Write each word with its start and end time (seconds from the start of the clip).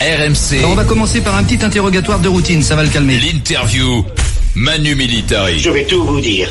RMC. 0.00 0.64
on 0.64 0.74
va 0.74 0.84
commencer 0.84 1.20
par 1.20 1.36
un 1.36 1.42
petit 1.42 1.64
interrogatoire 1.64 2.20
de 2.20 2.28
routine, 2.28 2.62
ça 2.62 2.76
va 2.76 2.84
le 2.84 2.88
calmer. 2.88 3.18
L'interview. 3.18 4.04
Manu 4.54 4.94
Militari. 4.94 5.58
Je 5.58 5.70
vais 5.70 5.84
tout 5.84 6.04
vous 6.04 6.20
dire. 6.20 6.48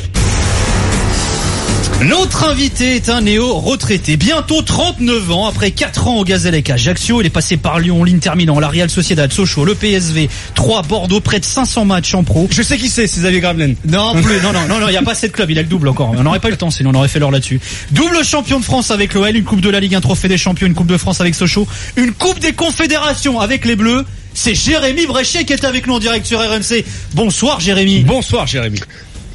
Notre 2.05 2.43
invité 2.43 2.95
est 2.95 3.09
un 3.09 3.21
néo-retraité, 3.21 4.17
bientôt 4.17 4.61
39 4.61 5.31
ans, 5.31 5.47
après 5.47 5.71
4 5.71 6.07
ans 6.07 6.17
au 6.19 6.23
Gazellec 6.23 6.69
Ajaccio, 6.69 7.21
il 7.21 7.25
est 7.25 7.31
passé 7.31 7.57
par 7.57 7.79
Lyon, 7.79 8.03
l'Inter 8.03 8.31
Milan, 8.35 8.59
la 8.59 8.67
Real 8.67 8.89
Sociedad, 8.89 9.31
Sochaux, 9.33 9.65
le 9.65 9.73
PSV, 9.73 10.29
3 10.53 10.83
Bordeaux, 10.83 11.21
près 11.21 11.39
de 11.39 11.45
500 11.45 11.85
matchs 11.85 12.13
en 12.13 12.23
pro. 12.23 12.47
Je 12.51 12.61
sais 12.61 12.77
qui 12.77 12.89
c'est, 12.89 13.07
c'est 13.07 13.21
Xavier 13.21 13.39
Gravelaine. 13.39 13.75
Non, 13.87 14.13
plus, 14.21 14.39
non, 14.41 14.53
non, 14.53 14.67
non, 14.67 14.79
non, 14.79 14.87
il 14.87 14.91
n'y 14.91 14.97
a 14.97 15.01
pas 15.01 15.13
assez 15.13 15.27
de 15.27 15.33
clubs, 15.33 15.49
il 15.49 15.57
a 15.57 15.63
le 15.63 15.67
double 15.67 15.87
encore. 15.87 16.13
On 16.15 16.23
n'aurait 16.23 16.39
pas 16.39 16.49
eu 16.49 16.51
le 16.51 16.57
temps, 16.57 16.69
sinon 16.69 16.91
on 16.91 16.95
aurait 16.95 17.07
fait 17.07 17.19
l'heure 17.19 17.31
là-dessus. 17.31 17.59
Double 17.91 18.23
champion 18.23 18.59
de 18.59 18.65
France 18.65 18.91
avec 18.91 19.15
l'OL, 19.15 19.35
une 19.35 19.43
Coupe 19.43 19.61
de 19.61 19.69
la 19.69 19.79
Ligue, 19.79 19.95
un 19.95 20.01
trophée 20.01 20.27
des 20.27 20.37
champions, 20.37 20.67
une 20.67 20.75
Coupe 20.75 20.87
de 20.87 20.97
France 20.97 21.19
avec 21.19 21.33
Sochaux, 21.33 21.67
une 21.95 22.11
Coupe 22.13 22.39
des 22.39 22.53
Confédérations 22.53 23.39
avec 23.39 23.65
les 23.65 23.75
Bleus. 23.75 24.05
C'est 24.35 24.53
Jérémy 24.53 25.07
Bréchet 25.07 25.45
qui 25.45 25.53
est 25.53 25.65
avec 25.65 25.87
nous 25.87 25.95
en 25.95 25.99
direct 25.99 26.23
sur 26.27 26.39
RMC. 26.39 26.85
Bonsoir 27.15 27.59
Jérémy. 27.59 28.03
Bonsoir 28.03 28.45
Jérémy. 28.45 28.79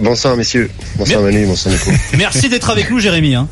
Bonsoir 0.01 0.37
messieurs, 0.37 0.71
bonsoir 0.97 1.23
Manu, 1.23 1.47
bonsoir 1.47 1.75
Nico. 1.75 1.91
Merci 2.17 2.49
d'être 2.49 2.71
avec 2.71 2.91
nous 2.91 2.99
Jérémy. 2.99 3.35
Hein. 3.35 3.49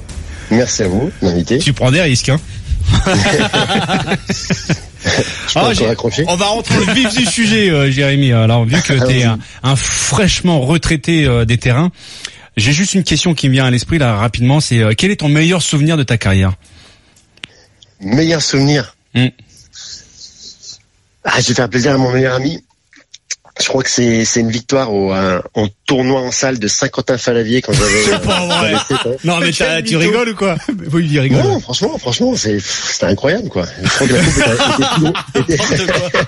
Merci 0.50 0.82
à 0.82 0.88
vous 0.88 1.10
d'inviter. 1.22 1.58
Tu 1.58 1.72
prends 1.72 1.90
des 1.90 2.00
risques, 2.00 2.28
hein 2.30 2.40
Ah, 5.54 5.70
on 6.26 6.36
va 6.36 6.46
rentrer 6.46 6.84
le 6.84 6.92
vif 6.92 7.16
du 7.16 7.24
sujet, 7.24 7.70
euh, 7.70 7.90
Jérémy. 7.90 8.32
Alors, 8.32 8.64
vu 8.64 8.80
que 8.82 8.92
tu 8.92 9.18
es 9.18 9.24
un, 9.24 9.38
un, 9.62 9.74
fraîchement 9.74 10.60
retraité 10.60 11.24
euh, 11.24 11.44
des 11.44 11.58
terrains, 11.58 11.90
j'ai 12.56 12.72
juste 12.72 12.94
une 12.94 13.02
question 13.02 13.34
qui 13.34 13.48
me 13.48 13.54
vient 13.54 13.64
à 13.64 13.70
l'esprit 13.70 13.98
là 13.98 14.16
rapidement. 14.16 14.60
C'est 14.60 14.78
euh, 14.80 14.92
quel 14.96 15.10
est 15.10 15.16
ton 15.16 15.28
meilleur 15.28 15.62
souvenir 15.62 15.96
de 15.96 16.02
ta 16.02 16.18
carrière? 16.18 16.52
Meilleur 18.00 18.42
souvenir? 18.42 18.94
Mm. 19.14 19.28
ah, 21.24 21.40
Je 21.40 21.48
vais 21.48 21.54
faire 21.54 21.68
plaisir 21.68 21.92
à 21.92 21.96
mon 21.98 22.12
meilleur 22.12 22.34
ami. 22.34 22.62
Je 23.60 23.68
crois 23.68 23.82
que 23.82 23.90
c'est 23.90 24.24
c'est 24.24 24.40
une 24.40 24.50
victoire 24.50 24.92
au 24.92 25.12
un, 25.12 25.42
en 25.54 25.68
tournoi 25.86 26.20
en 26.20 26.30
salle 26.30 26.58
de 26.58 26.66
Saint-Quentin-Falavier 26.66 27.60
quand 27.60 27.72
j'avais. 27.72 28.04
C'est 28.04 28.22
pas 28.22 28.46
vrai. 28.46 28.74
non 29.24 29.38
mais 29.38 29.52
tu 29.82 29.96
rigoles 29.96 30.30
ou 30.30 30.34
quoi 30.34 30.56
Oui, 30.92 31.08
il 31.10 31.20
rigole. 31.20 31.42
Non, 31.42 31.60
franchement, 31.60 31.98
franchement, 31.98 32.34
c'est 32.36 32.58
c'était 32.60 33.06
incroyable 33.06 33.48
quoi. 33.48 33.66
Je 33.82 33.88
crois 33.88 34.06
que 34.06 34.12
la 34.14 34.22
coupe 34.22 35.16
était, 35.34 35.54
était, 35.54 35.54
était, 35.82 36.18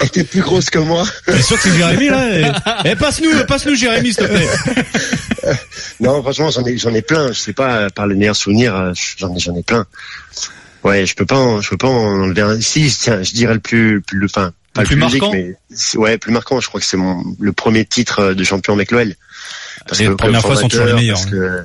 était 0.02 0.24
plus 0.24 0.40
grosse 0.40 0.70
que 0.70 0.78
moi. 0.78 1.04
T'es 1.26 1.42
sûr 1.42 1.56
que 1.56 1.62
c'est 1.62 1.76
Jérémy 1.76 2.08
là 2.08 2.60
Eh 2.84 2.96
passe-nous, 2.96 3.44
passe-nous 3.46 3.76
Jérémy 3.76 4.12
s'il 4.12 4.26
te 4.26 4.32
plaît. 4.32 4.48
non, 6.00 6.22
franchement, 6.22 6.50
j'en 6.50 6.64
ai 6.64 6.76
j'en 6.76 6.94
ai 6.94 7.02
plein. 7.02 7.28
Je 7.28 7.38
sais 7.38 7.52
pas 7.52 7.88
par 7.90 8.06
le 8.06 8.16
meilleur 8.16 8.36
souvenir, 8.36 8.92
j'en 9.16 9.34
ai 9.34 9.38
j'en 9.38 9.54
ai 9.54 9.62
plein. 9.62 9.86
Ouais, 10.82 11.04
je 11.04 11.14
peux 11.14 11.26
pas, 11.26 11.36
en, 11.36 11.60
je 11.60 11.70
peux 11.70 11.76
pas 11.76 11.88
en 11.88 12.22
enlever 12.22 12.40
un. 12.40 12.60
Si, 12.60 12.90
tiens, 12.98 13.22
je 13.22 13.32
dirais 13.32 13.54
le 13.54 13.60
plus, 13.60 14.00
plus 14.00 14.18
le 14.18 14.28
fin 14.28 14.52
pas 14.72 14.82
le 14.82 14.86
plus, 14.86 14.96
marquant. 14.96 15.32
mais 15.32 15.56
ouais, 15.96 16.18
plus 16.18 16.32
marquant. 16.32 16.60
Je 16.60 16.68
crois 16.68 16.80
que 16.80 16.86
c'est 16.86 16.96
mon 16.96 17.24
le 17.38 17.52
premier 17.52 17.84
titre 17.84 18.34
de 18.34 18.44
champion 18.44 18.74
avec 18.74 18.90
l'OL. 18.90 19.14
Parce 19.86 20.00
les 20.00 20.06
que 20.06 20.12
premières 20.12 20.42
fois 20.42 20.56
sont 20.56 20.68
toujours 20.68 20.86
les 20.86 20.94
meilleures. 20.94 21.16
Parce 21.16 21.30
que, 21.30 21.64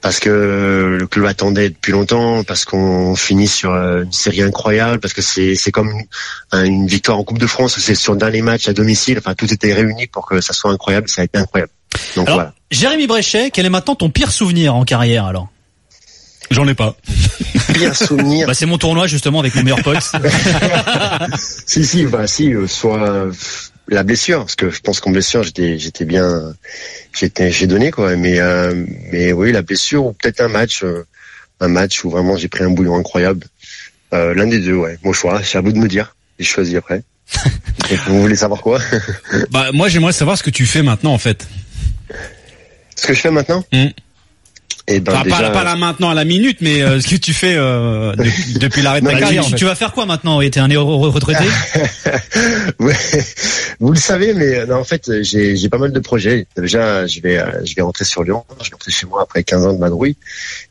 parce 0.00 0.20
que 0.20 0.96
le 1.00 1.06
club 1.06 1.26
attendait 1.26 1.70
depuis 1.70 1.92
longtemps, 1.92 2.44
parce 2.44 2.64
qu'on 2.64 3.16
finit 3.16 3.48
sur 3.48 3.72
une 3.72 4.12
série 4.12 4.42
incroyable, 4.42 5.00
parce 5.00 5.14
que 5.14 5.22
c'est 5.22 5.54
c'est 5.54 5.72
comme 5.72 5.92
une 6.52 6.86
victoire 6.86 7.18
en 7.18 7.24
Coupe 7.24 7.38
de 7.38 7.46
France, 7.46 7.78
c'est 7.78 7.94
sur 7.94 8.16
dernier 8.16 8.42
match 8.42 8.68
à 8.68 8.72
domicile. 8.72 9.18
Enfin, 9.18 9.34
tout 9.34 9.52
était 9.52 9.72
réuni 9.72 10.06
pour 10.06 10.26
que 10.26 10.40
ça 10.40 10.52
soit 10.52 10.70
incroyable. 10.70 11.08
Ça 11.08 11.22
a 11.22 11.24
été 11.24 11.38
incroyable. 11.38 11.72
Donc 12.16 12.26
alors, 12.26 12.38
voilà. 12.38 12.54
Jérémy 12.70 13.06
Bréchet, 13.06 13.50
quel 13.50 13.66
est 13.66 13.70
maintenant 13.70 13.94
ton 13.94 14.10
pire 14.10 14.30
souvenir 14.30 14.74
en 14.74 14.84
carrière 14.84 15.26
alors? 15.26 15.48
J'en 16.50 16.68
ai 16.68 16.74
pas. 16.74 16.96
Pire 17.74 17.96
souvenir. 17.96 18.46
bah 18.46 18.54
c'est 18.54 18.66
mon 18.66 18.78
tournoi 18.78 19.06
justement 19.06 19.40
avec 19.40 19.54
mon 19.54 19.62
meilleur 19.62 19.82
pote. 19.82 20.02
si 21.66 21.84
si 21.84 22.04
bah 22.06 22.26
si 22.26 22.54
euh, 22.54 22.66
soit 22.66 23.30
la 23.88 24.02
blessure 24.02 24.40
parce 24.40 24.54
que 24.54 24.70
je 24.70 24.80
pense 24.80 25.00
qu'en 25.00 25.10
blessure 25.10 25.42
j'étais 25.42 25.78
j'étais 25.78 26.04
bien 26.04 26.54
j'étais 27.12 27.50
j'ai 27.50 27.66
donné 27.66 27.90
quoi. 27.90 28.16
Mais 28.16 28.38
euh, 28.40 28.84
mais 29.12 29.32
oui 29.32 29.52
la 29.52 29.62
blessure 29.62 30.06
ou 30.06 30.12
peut-être 30.12 30.40
un 30.40 30.48
match 30.48 30.82
euh, 30.82 31.06
un 31.60 31.68
match 31.68 32.04
où 32.04 32.10
vraiment 32.10 32.36
j'ai 32.36 32.48
pris 32.48 32.64
un 32.64 32.70
bouillon 32.70 32.96
incroyable. 32.96 33.46
Euh, 34.12 34.34
l'un 34.34 34.46
des 34.46 34.60
deux 34.60 34.76
ouais. 34.76 34.98
Mon 35.02 35.12
choix. 35.12 35.42
C'est 35.42 35.58
à 35.58 35.60
vous 35.60 35.72
de 35.72 35.78
me 35.78 35.88
dire. 35.88 36.14
Et 36.38 36.44
je 36.44 36.48
choisis 36.48 36.76
après. 36.76 37.02
Vous 38.06 38.20
voulez 38.20 38.36
savoir 38.36 38.60
quoi? 38.60 38.80
Bah 39.50 39.70
moi 39.72 39.88
j'aimerais 39.88 40.12
savoir 40.12 40.38
ce 40.38 40.42
que 40.42 40.50
tu 40.50 40.66
fais 40.66 40.82
maintenant 40.82 41.12
en 41.12 41.18
fait. 41.18 41.46
Ce 42.96 43.06
que 43.06 43.14
je 43.14 43.20
fais 43.20 43.30
maintenant? 43.30 43.64
Mmh. 43.72 43.86
Et 44.86 45.00
ben 45.00 45.12
Enfin, 45.12 45.22
déjà, 45.24 45.36
pas, 45.40 45.50
pas 45.50 45.64
là 45.64 45.76
maintenant 45.76 46.10
à 46.10 46.14
la 46.14 46.24
minute, 46.24 46.58
mais 46.60 46.82
euh, 46.82 47.00
ce 47.00 47.08
que 47.08 47.16
tu 47.16 47.32
fais 47.32 47.54
euh, 47.56 48.14
depuis, 48.16 48.54
depuis 48.54 48.82
l'arrêt 48.82 49.00
de 49.00 49.06
ta 49.06 49.18
carrière. 49.18 49.42
tu, 49.42 49.48
en 49.48 49.50
fait. 49.50 49.56
tu 49.56 49.64
vas 49.64 49.74
faire 49.74 49.92
quoi 49.92 50.04
maintenant 50.04 50.40
T'es 50.40 50.60
un 50.60 50.68
retraité 50.68 51.44
Ouais, 52.80 52.94
vous 53.80 53.92
le 53.92 53.98
savez, 53.98 54.34
mais 54.34 54.58
euh, 54.58 54.66
non, 54.66 54.76
en 54.76 54.84
fait, 54.84 55.22
j'ai 55.22 55.56
j'ai 55.56 55.68
pas 55.70 55.78
mal 55.78 55.92
de 55.92 56.00
projets. 56.00 56.46
Déjà, 56.56 57.06
je 57.06 57.20
vais 57.20 57.38
euh, 57.38 57.64
je 57.64 57.74
vais 57.74 57.82
rentrer 57.82 58.04
sur 58.04 58.24
Lyon. 58.24 58.44
Je 58.60 58.68
vais 58.68 58.74
rentrer 58.74 58.92
chez 58.92 59.06
moi 59.06 59.22
après 59.22 59.42
15 59.42 59.66
ans 59.66 59.72
de 59.72 59.78
madrouille. 59.78 60.16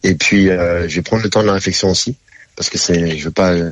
Et 0.03 0.13
puis, 0.13 0.49
euh, 0.49 0.87
je 0.87 0.95
vais 0.95 1.01
prendre 1.01 1.23
le 1.23 1.29
temps 1.29 1.41
de 1.41 1.47
la 1.47 1.53
réflexion 1.53 1.89
aussi, 1.89 2.15
parce 2.55 2.69
que 2.69 2.77
c'est, 2.77 3.17
je 3.17 3.25
veux 3.25 3.31
pas 3.31 3.51
euh, 3.53 3.71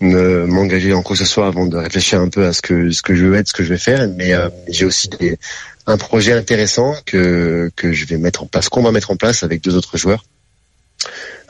me 0.00 0.46
m'engager 0.46 0.92
en 0.92 1.02
quoi 1.02 1.14
que 1.16 1.22
ce 1.24 1.28
soit 1.28 1.46
avant 1.46 1.66
de 1.66 1.76
réfléchir 1.76 2.20
un 2.20 2.28
peu 2.28 2.46
à 2.46 2.52
ce 2.52 2.62
que 2.62 2.90
ce 2.90 3.02
que 3.02 3.14
je 3.14 3.26
veux 3.26 3.36
être, 3.36 3.48
ce 3.48 3.52
que 3.52 3.62
je 3.64 3.68
vais 3.68 3.78
faire. 3.78 4.08
Mais 4.16 4.32
euh, 4.32 4.48
j'ai 4.68 4.84
aussi 4.84 5.08
des, 5.08 5.38
un 5.86 5.96
projet 5.98 6.32
intéressant 6.32 6.94
que 7.06 7.70
que 7.76 7.92
je 7.92 8.06
vais 8.06 8.16
mettre 8.16 8.42
en 8.42 8.46
place, 8.46 8.68
qu'on 8.68 8.82
va 8.82 8.92
mettre 8.92 9.10
en 9.10 9.16
place 9.16 9.42
avec 9.42 9.60
deux 9.62 9.74
autres 9.76 9.98
joueurs. 9.98 10.24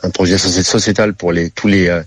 Un 0.02 0.10
projet 0.10 0.36
soci- 0.36 0.62
sociétal 0.64 1.14
pour 1.14 1.30
les 1.32 1.50
tous 1.50 1.68
les 1.68 1.88
euh, 1.88 2.02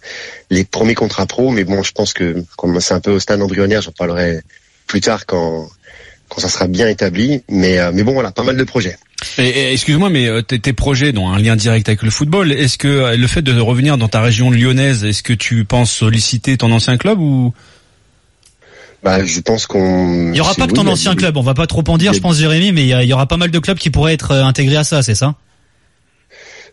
les 0.49 0.63
premiers 0.63 0.95
contrats 0.95 1.25
pro, 1.25 1.51
mais 1.51 1.63
bon, 1.63 1.83
je 1.83 1.91
pense 1.91 2.13
que 2.13 2.43
comme 2.57 2.79
c'est 2.81 2.93
un 2.93 2.99
peu 2.99 3.11
au 3.11 3.19
stade 3.19 3.41
embryonnaire, 3.41 3.81
j'en 3.81 3.91
parlerai 3.91 4.41
plus 4.87 5.01
tard 5.01 5.25
quand 5.25 5.69
quand 6.33 6.41
ça 6.41 6.49
sera 6.49 6.67
bien 6.67 6.87
établi. 6.87 7.43
Mais 7.49 7.77
euh, 7.79 7.91
mais 7.93 8.03
bon, 8.03 8.13
voilà, 8.13 8.31
pas 8.31 8.43
mal 8.43 8.57
de 8.57 8.63
projets. 8.63 8.97
Et- 9.37 9.47
et 9.47 9.71
Excuse-moi, 9.73 10.09
mais 10.09 10.27
euh, 10.27 10.41
tes, 10.41 10.59
tes 10.59 10.73
projets 10.73 11.15
ont 11.17 11.31
un 11.31 11.39
lien 11.39 11.55
direct 11.55 11.87
avec 11.87 12.01
le 12.03 12.09
football. 12.09 12.51
Est-ce 12.51 12.77
que 12.77 12.87
euh, 12.87 13.15
le 13.17 13.27
fait 13.27 13.41
de 13.41 13.57
revenir 13.59 13.97
dans 13.97 14.07
ta 14.07 14.21
région 14.21 14.49
lyonnaise, 14.51 15.03
est-ce 15.05 15.23
que 15.23 15.33
tu 15.33 15.63
penses 15.65 15.91
solliciter 15.91 16.57
ton 16.57 16.71
ancien 16.71 16.97
club 16.97 17.19
ou? 17.19 17.53
Bah, 19.03 19.23
je 19.25 19.39
pense 19.41 19.65
qu'on. 19.67 20.31
Il 20.31 20.37
y 20.37 20.41
aura 20.41 20.53
pas 20.55 20.65
que 20.65 20.71
oui, 20.71 20.75
ton 20.77 20.87
ancien 20.87 21.15
club, 21.15 21.35
on 21.37 21.41
va 21.41 21.53
pas 21.53 21.67
trop 21.67 21.83
en 21.87 21.97
dire, 21.97 22.13
je 22.13 22.19
pense 22.19 22.37
Jérémy, 22.37 22.71
mais 22.71 22.83
il 22.87 23.07
y, 23.07 23.13
aura 23.13 23.27
pas 23.27 23.37
mal 23.37 23.51
de 23.51 23.59
clubs 23.59 23.77
qui 23.77 23.89
pourraient 23.89 24.13
être 24.13 24.31
intégrés 24.33 24.77
à 24.77 24.83
ça, 24.85 25.03
c'est 25.03 25.15
ça? 25.15 25.35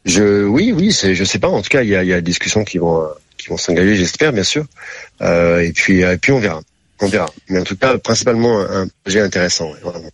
Je 0.06 0.44
oui 0.44 0.72
oui, 0.74 0.92
je 0.92 1.24
sais 1.24 1.38
pas. 1.38 1.48
En 1.48 1.60
tout 1.60 1.68
cas, 1.68 1.82
il 1.82 1.88
y 1.90 1.96
a 1.96 2.02
il 2.04 2.08
y 2.08 2.12
a 2.12 2.16
des 2.16 2.22
discussions 2.22 2.64
qui 2.64 2.78
vont 2.78 3.02
qui 3.36 3.48
vont 3.48 3.56
s'engager, 3.56 3.96
j'espère 3.96 4.32
bien 4.32 4.44
sûr. 4.44 4.64
Euh, 5.22 5.60
et 5.60 5.72
puis 5.72 6.00
et 6.00 6.16
puis 6.16 6.32
on 6.32 6.38
verra. 6.40 6.62
On 7.00 7.08
verra. 7.08 7.26
Mais 7.48 7.60
en 7.60 7.64
tout 7.64 7.76
cas, 7.76 7.96
principalement 7.98 8.60
un 8.60 8.86
projet 9.04 9.20
intéressant. 9.20 9.66
ouais, 9.70 9.78
vraiment. 9.82 10.10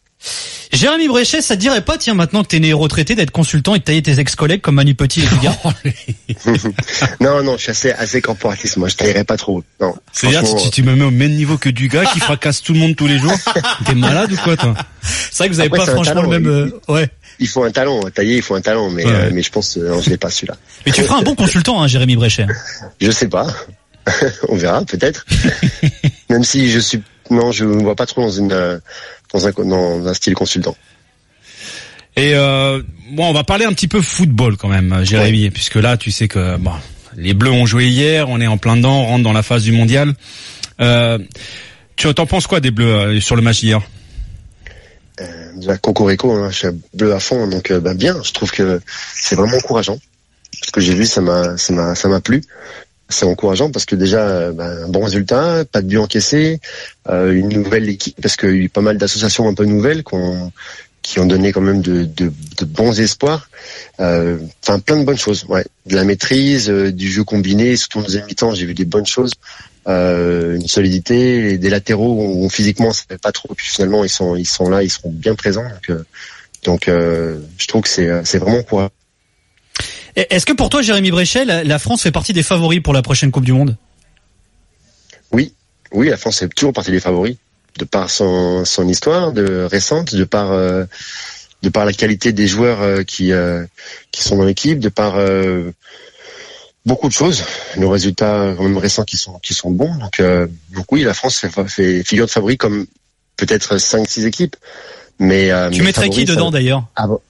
Jérémy 0.72 1.08
Bréchet, 1.08 1.40
ça 1.40 1.54
te 1.56 1.60
dirait 1.60 1.80
pas, 1.82 1.96
tiens, 1.98 2.14
maintenant 2.14 2.42
que 2.42 2.48
t'es 2.48 2.58
né 2.58 2.72
retraité, 2.72 3.14
d'être 3.14 3.30
consultant 3.30 3.74
et 3.74 3.78
de 3.78 3.84
tailler 3.84 4.02
tes 4.02 4.18
ex-collègues 4.18 4.60
comme 4.60 4.74
Manu 4.74 4.94
Petit 4.94 5.22
et 5.22 5.26
Dugas 5.26 5.56
non 7.20 7.42
non, 7.42 7.56
je 7.56 7.62
suis 7.62 7.70
assez 7.70 7.92
assez 7.92 8.20
corporatiste. 8.20 8.76
Moi, 8.76 8.88
je 8.88 8.96
taillerai 8.96 9.24
pas 9.24 9.36
trop. 9.36 9.62
Non. 9.80 9.94
C'est-à-dire 10.12 10.40
franchement, 10.44 10.60
tu, 10.64 10.70
tu 10.70 10.82
me 10.82 10.94
mets 10.96 11.04
au 11.04 11.10
même 11.10 11.32
niveau 11.32 11.56
que 11.58 11.68
du 11.68 11.88
gars 11.88 12.04
qui 12.06 12.20
fracasse 12.20 12.62
tout 12.62 12.72
le 12.72 12.80
monde 12.80 12.96
tous 12.96 13.06
les 13.06 13.18
jours 13.18 13.32
T'es 13.84 13.94
malade 13.94 14.32
ou 14.32 14.36
quoi 14.36 14.56
toi? 14.56 14.74
C'est 15.02 15.38
vrai 15.38 15.48
que 15.48 15.54
vous 15.54 15.60
avez 15.60 15.68
Après, 15.68 15.78
pas 15.86 15.92
franchement 15.92 16.14
talent, 16.14 16.30
le 16.30 16.38
même... 16.40 16.46
euh, 16.46 16.92
ouais. 16.92 17.08
Il 17.38 17.48
faut 17.48 17.62
un 17.64 17.70
talent, 17.70 18.00
tailler, 18.14 18.36
il 18.36 18.42
faut 18.42 18.54
un 18.54 18.60
talent, 18.62 18.90
mais 18.90 19.04
Ouais. 19.04 19.12
euh, 19.12 19.30
mais 19.32 19.42
je 19.42 19.50
pense 19.50 19.76
euh, 19.76 19.88
non, 19.88 20.00
je 20.02 20.10
l'ai 20.10 20.16
pas 20.16 20.30
celui-là. 20.30 20.56
Mais 20.84 20.92
tu 20.92 21.02
feras 21.02 21.18
un 21.18 21.22
bon 21.22 21.34
consultant, 21.36 21.80
hein, 21.82 21.86
Jérémy 21.86 22.16
Bréchet. 22.16 22.46
Je 23.00 23.10
sais 23.10 23.28
pas. 23.28 23.46
on 24.48 24.56
verra 24.56 24.84
peut-être. 24.84 25.26
Même 26.30 26.44
si 26.44 26.70
je 26.70 26.78
suis 26.78 27.02
non, 27.30 27.50
je 27.50 27.64
me 27.64 27.82
vois 27.82 27.96
pas 27.96 28.06
trop 28.06 28.22
dans 28.22 28.30
une 28.30 28.52
euh, 28.52 28.78
dans 29.32 29.46
un 29.46 29.50
dans 29.50 30.06
un 30.06 30.14
style 30.14 30.34
consultant. 30.34 30.76
Et 32.16 32.34
euh, 32.34 32.82
bon, 33.10 33.28
on 33.28 33.32
va 33.32 33.44
parler 33.44 33.64
un 33.64 33.72
petit 33.72 33.88
peu 33.88 34.00
football 34.00 34.56
quand 34.56 34.68
même, 34.68 35.04
Jérémy, 35.04 35.50
puisque 35.50 35.74
là, 35.74 35.96
tu 35.96 36.10
sais 36.10 36.28
que 36.28 36.56
bon, 36.56 36.72
les 37.16 37.34
Bleus 37.34 37.50
ont 37.50 37.66
joué 37.66 37.86
hier, 37.88 38.28
on 38.28 38.40
est 38.40 38.46
en 38.46 38.58
plein 38.58 38.76
dedans, 38.76 39.00
on 39.02 39.06
rentre 39.06 39.24
dans 39.24 39.32
la 39.32 39.42
phase 39.42 39.64
du 39.64 39.72
mondial. 39.72 40.14
Euh, 40.80 41.18
tu 41.96 42.12
t'en 42.14 42.26
penses 42.26 42.46
quoi 42.46 42.60
des 42.60 42.70
Bleus 42.70 42.94
euh, 42.94 43.20
sur 43.20 43.36
le 43.36 43.42
match 43.42 43.60
d'hier? 43.60 43.80
Euh, 45.20 45.52
déjà 45.56 45.78
Cocorico, 45.78 46.30
hein, 46.32 46.50
je 46.50 46.56
suis 46.56 46.68
bleu 46.92 47.14
à 47.14 47.20
fond, 47.20 47.46
donc 47.48 47.70
euh, 47.70 47.80
bah, 47.80 47.94
bien. 47.94 48.22
Je 48.22 48.32
trouve 48.32 48.50
que 48.50 48.80
c'est 49.14 49.34
vraiment 49.34 49.56
encourageant. 49.56 49.98
Ce 50.62 50.70
que 50.70 50.80
j'ai 50.80 50.94
vu, 50.94 51.06
ça 51.06 51.20
m'a 51.20 51.56
ça 51.56 51.72
m'a 51.72 51.94
ça 51.94 52.08
m'a 52.08 52.20
plu. 52.20 52.42
C'est 53.08 53.24
encourageant 53.24 53.70
parce 53.70 53.84
que 53.84 53.94
déjà 53.94 54.50
bah, 54.50 54.68
un 54.84 54.88
bon 54.88 55.04
résultat, 55.04 55.64
pas 55.64 55.80
de 55.80 55.86
but 55.86 55.98
encaissé, 55.98 56.60
euh, 57.08 57.32
une 57.32 57.48
nouvelle 57.50 57.88
équipe 57.88 58.20
parce 58.20 58.36
qu'il 58.36 58.48
y 58.48 58.52
a 58.52 58.56
eu 58.56 58.68
pas 58.68 58.80
mal 58.80 58.98
d'associations 58.98 59.48
un 59.48 59.54
peu 59.54 59.64
nouvelles 59.64 60.02
qu'on 60.02 60.50
qui 61.06 61.20
ont 61.20 61.26
donné 61.26 61.52
quand 61.52 61.60
même 61.60 61.82
de, 61.82 62.02
de, 62.04 62.32
de 62.58 62.64
bons 62.64 62.98
espoirs. 62.98 63.48
Euh, 64.00 64.38
Enfin, 64.62 64.80
plein 64.80 64.96
de 64.98 65.04
bonnes 65.04 65.16
choses. 65.16 65.44
Ouais, 65.48 65.64
de 65.86 65.94
la 65.94 66.02
maîtrise, 66.02 66.68
euh, 66.68 66.90
du 66.90 67.08
jeu 67.08 67.22
combiné, 67.22 67.76
surtout 67.76 68.00
en 68.00 68.02
deuxième 68.02 68.26
mi-temps, 68.26 68.52
j'ai 68.54 68.66
vu 68.66 68.74
des 68.74 68.84
bonnes 68.84 69.06
choses. 69.06 69.30
Euh, 69.86 70.56
une 70.56 70.66
solidité, 70.66 71.58
des 71.58 71.70
latéraux 71.70 72.12
où, 72.12 72.44
où 72.44 72.48
physiquement 72.50 72.92
ça 72.92 73.04
fait 73.08 73.20
pas 73.20 73.30
trop. 73.30 73.54
Puis 73.54 73.68
finalement, 73.68 74.02
ils 74.02 74.08
sont 74.10 74.34
ils 74.34 74.48
sont 74.48 74.68
là, 74.68 74.82
ils 74.82 74.90
seront 74.90 75.10
bien 75.12 75.36
présents. 75.36 75.62
Donc, 75.62 75.90
euh, 75.90 76.02
donc 76.64 76.86
je 77.58 77.66
trouve 77.68 77.82
que 77.82 77.88
c'est 77.88 78.10
c'est 78.24 78.38
vraiment 78.38 78.64
quoi. 78.64 78.90
Et 80.16 80.26
Est-ce 80.34 80.46
que 80.46 80.52
pour 80.52 80.70
toi, 80.70 80.82
Jérémy 80.82 81.10
Bréchet, 81.10 81.44
la, 81.44 81.62
la 81.64 81.78
France 81.78 82.02
fait 82.02 82.10
partie 82.10 82.32
des 82.32 82.42
favoris 82.42 82.80
pour 82.82 82.92
la 82.94 83.02
prochaine 83.02 83.30
Coupe 83.30 83.44
du 83.44 83.52
Monde? 83.52 83.76
Oui, 85.32 85.52
oui, 85.92 86.08
la 86.08 86.16
France 86.16 86.42
est 86.42 86.48
toujours 86.48 86.72
partie 86.72 86.90
des 86.90 87.00
favoris, 87.00 87.36
de 87.78 87.84
par 87.84 88.10
son, 88.10 88.64
son 88.64 88.88
histoire 88.88 89.32
de 89.32 89.64
récente, 89.64 90.14
de 90.14 90.24
par 90.24 90.52
euh, 90.52 90.84
de 91.62 91.68
par 91.68 91.84
la 91.84 91.92
qualité 91.92 92.32
des 92.32 92.46
joueurs 92.46 92.80
euh, 92.80 93.02
qui 93.02 93.32
euh, 93.32 93.64
qui 94.12 94.22
sont 94.22 94.36
dans 94.36 94.44
l'équipe, 94.44 94.78
de 94.78 94.88
par 94.88 95.16
euh, 95.16 95.72
beaucoup 96.86 97.08
de 97.08 97.12
choses, 97.12 97.44
nos 97.76 97.90
résultats 97.90 98.54
quand 98.56 98.62
même 98.62 98.78
récents 98.78 99.04
qui 99.04 99.16
sont 99.16 99.38
qui 99.40 99.52
sont 99.52 99.70
bons. 99.70 99.94
Donc, 99.96 100.20
euh, 100.20 100.46
donc 100.74 100.90
oui, 100.92 101.02
la 101.02 101.12
France 101.14 101.38
fait, 101.38 101.68
fait 101.68 102.02
figure 102.04 102.26
de 102.26 102.30
favori 102.30 102.56
comme 102.56 102.86
peut-être 103.36 103.76
5-6 103.76 104.24
équipes. 104.26 104.56
Mais 105.18 105.50
euh, 105.50 105.70
Tu 105.70 105.78
mais 105.80 105.86
mettrais 105.86 106.08
qui 106.10 106.26
ça- 106.26 106.34
dedans 106.34 106.50
d'ailleurs? 106.50 106.84
Ah 106.94 107.06
bon? 107.06 107.20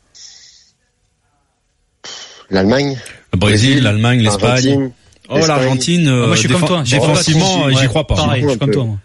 L'Allemagne, 2.51 2.99
Le 3.33 3.39
Brésil, 3.39 3.83
l'Allemagne, 3.83 4.21
l'Espagne. 4.21 4.91
Oh, 5.29 5.39
l'Argentine. 5.45 6.07
euh, 6.09 6.23
Ah, 6.23 6.27
Moi 6.29 6.37
je 6.37 6.41
suis 6.41 6.49
comme 6.49 6.65
toi. 6.65 6.83
J'y 6.85 6.97
crois 6.97 7.09
pas 7.09 7.13
Défensivement, 7.15 7.61
trop. 7.61 7.71
j'y 7.71 7.77
Ouais, 7.77 7.87
crois 7.89 8.07
pas. 8.07 8.15
Pareil, 8.15 8.43
je 8.45 8.49
suis 8.51 8.59
comme 8.59 8.71
toi. 8.71 8.85
moi. 8.85 8.99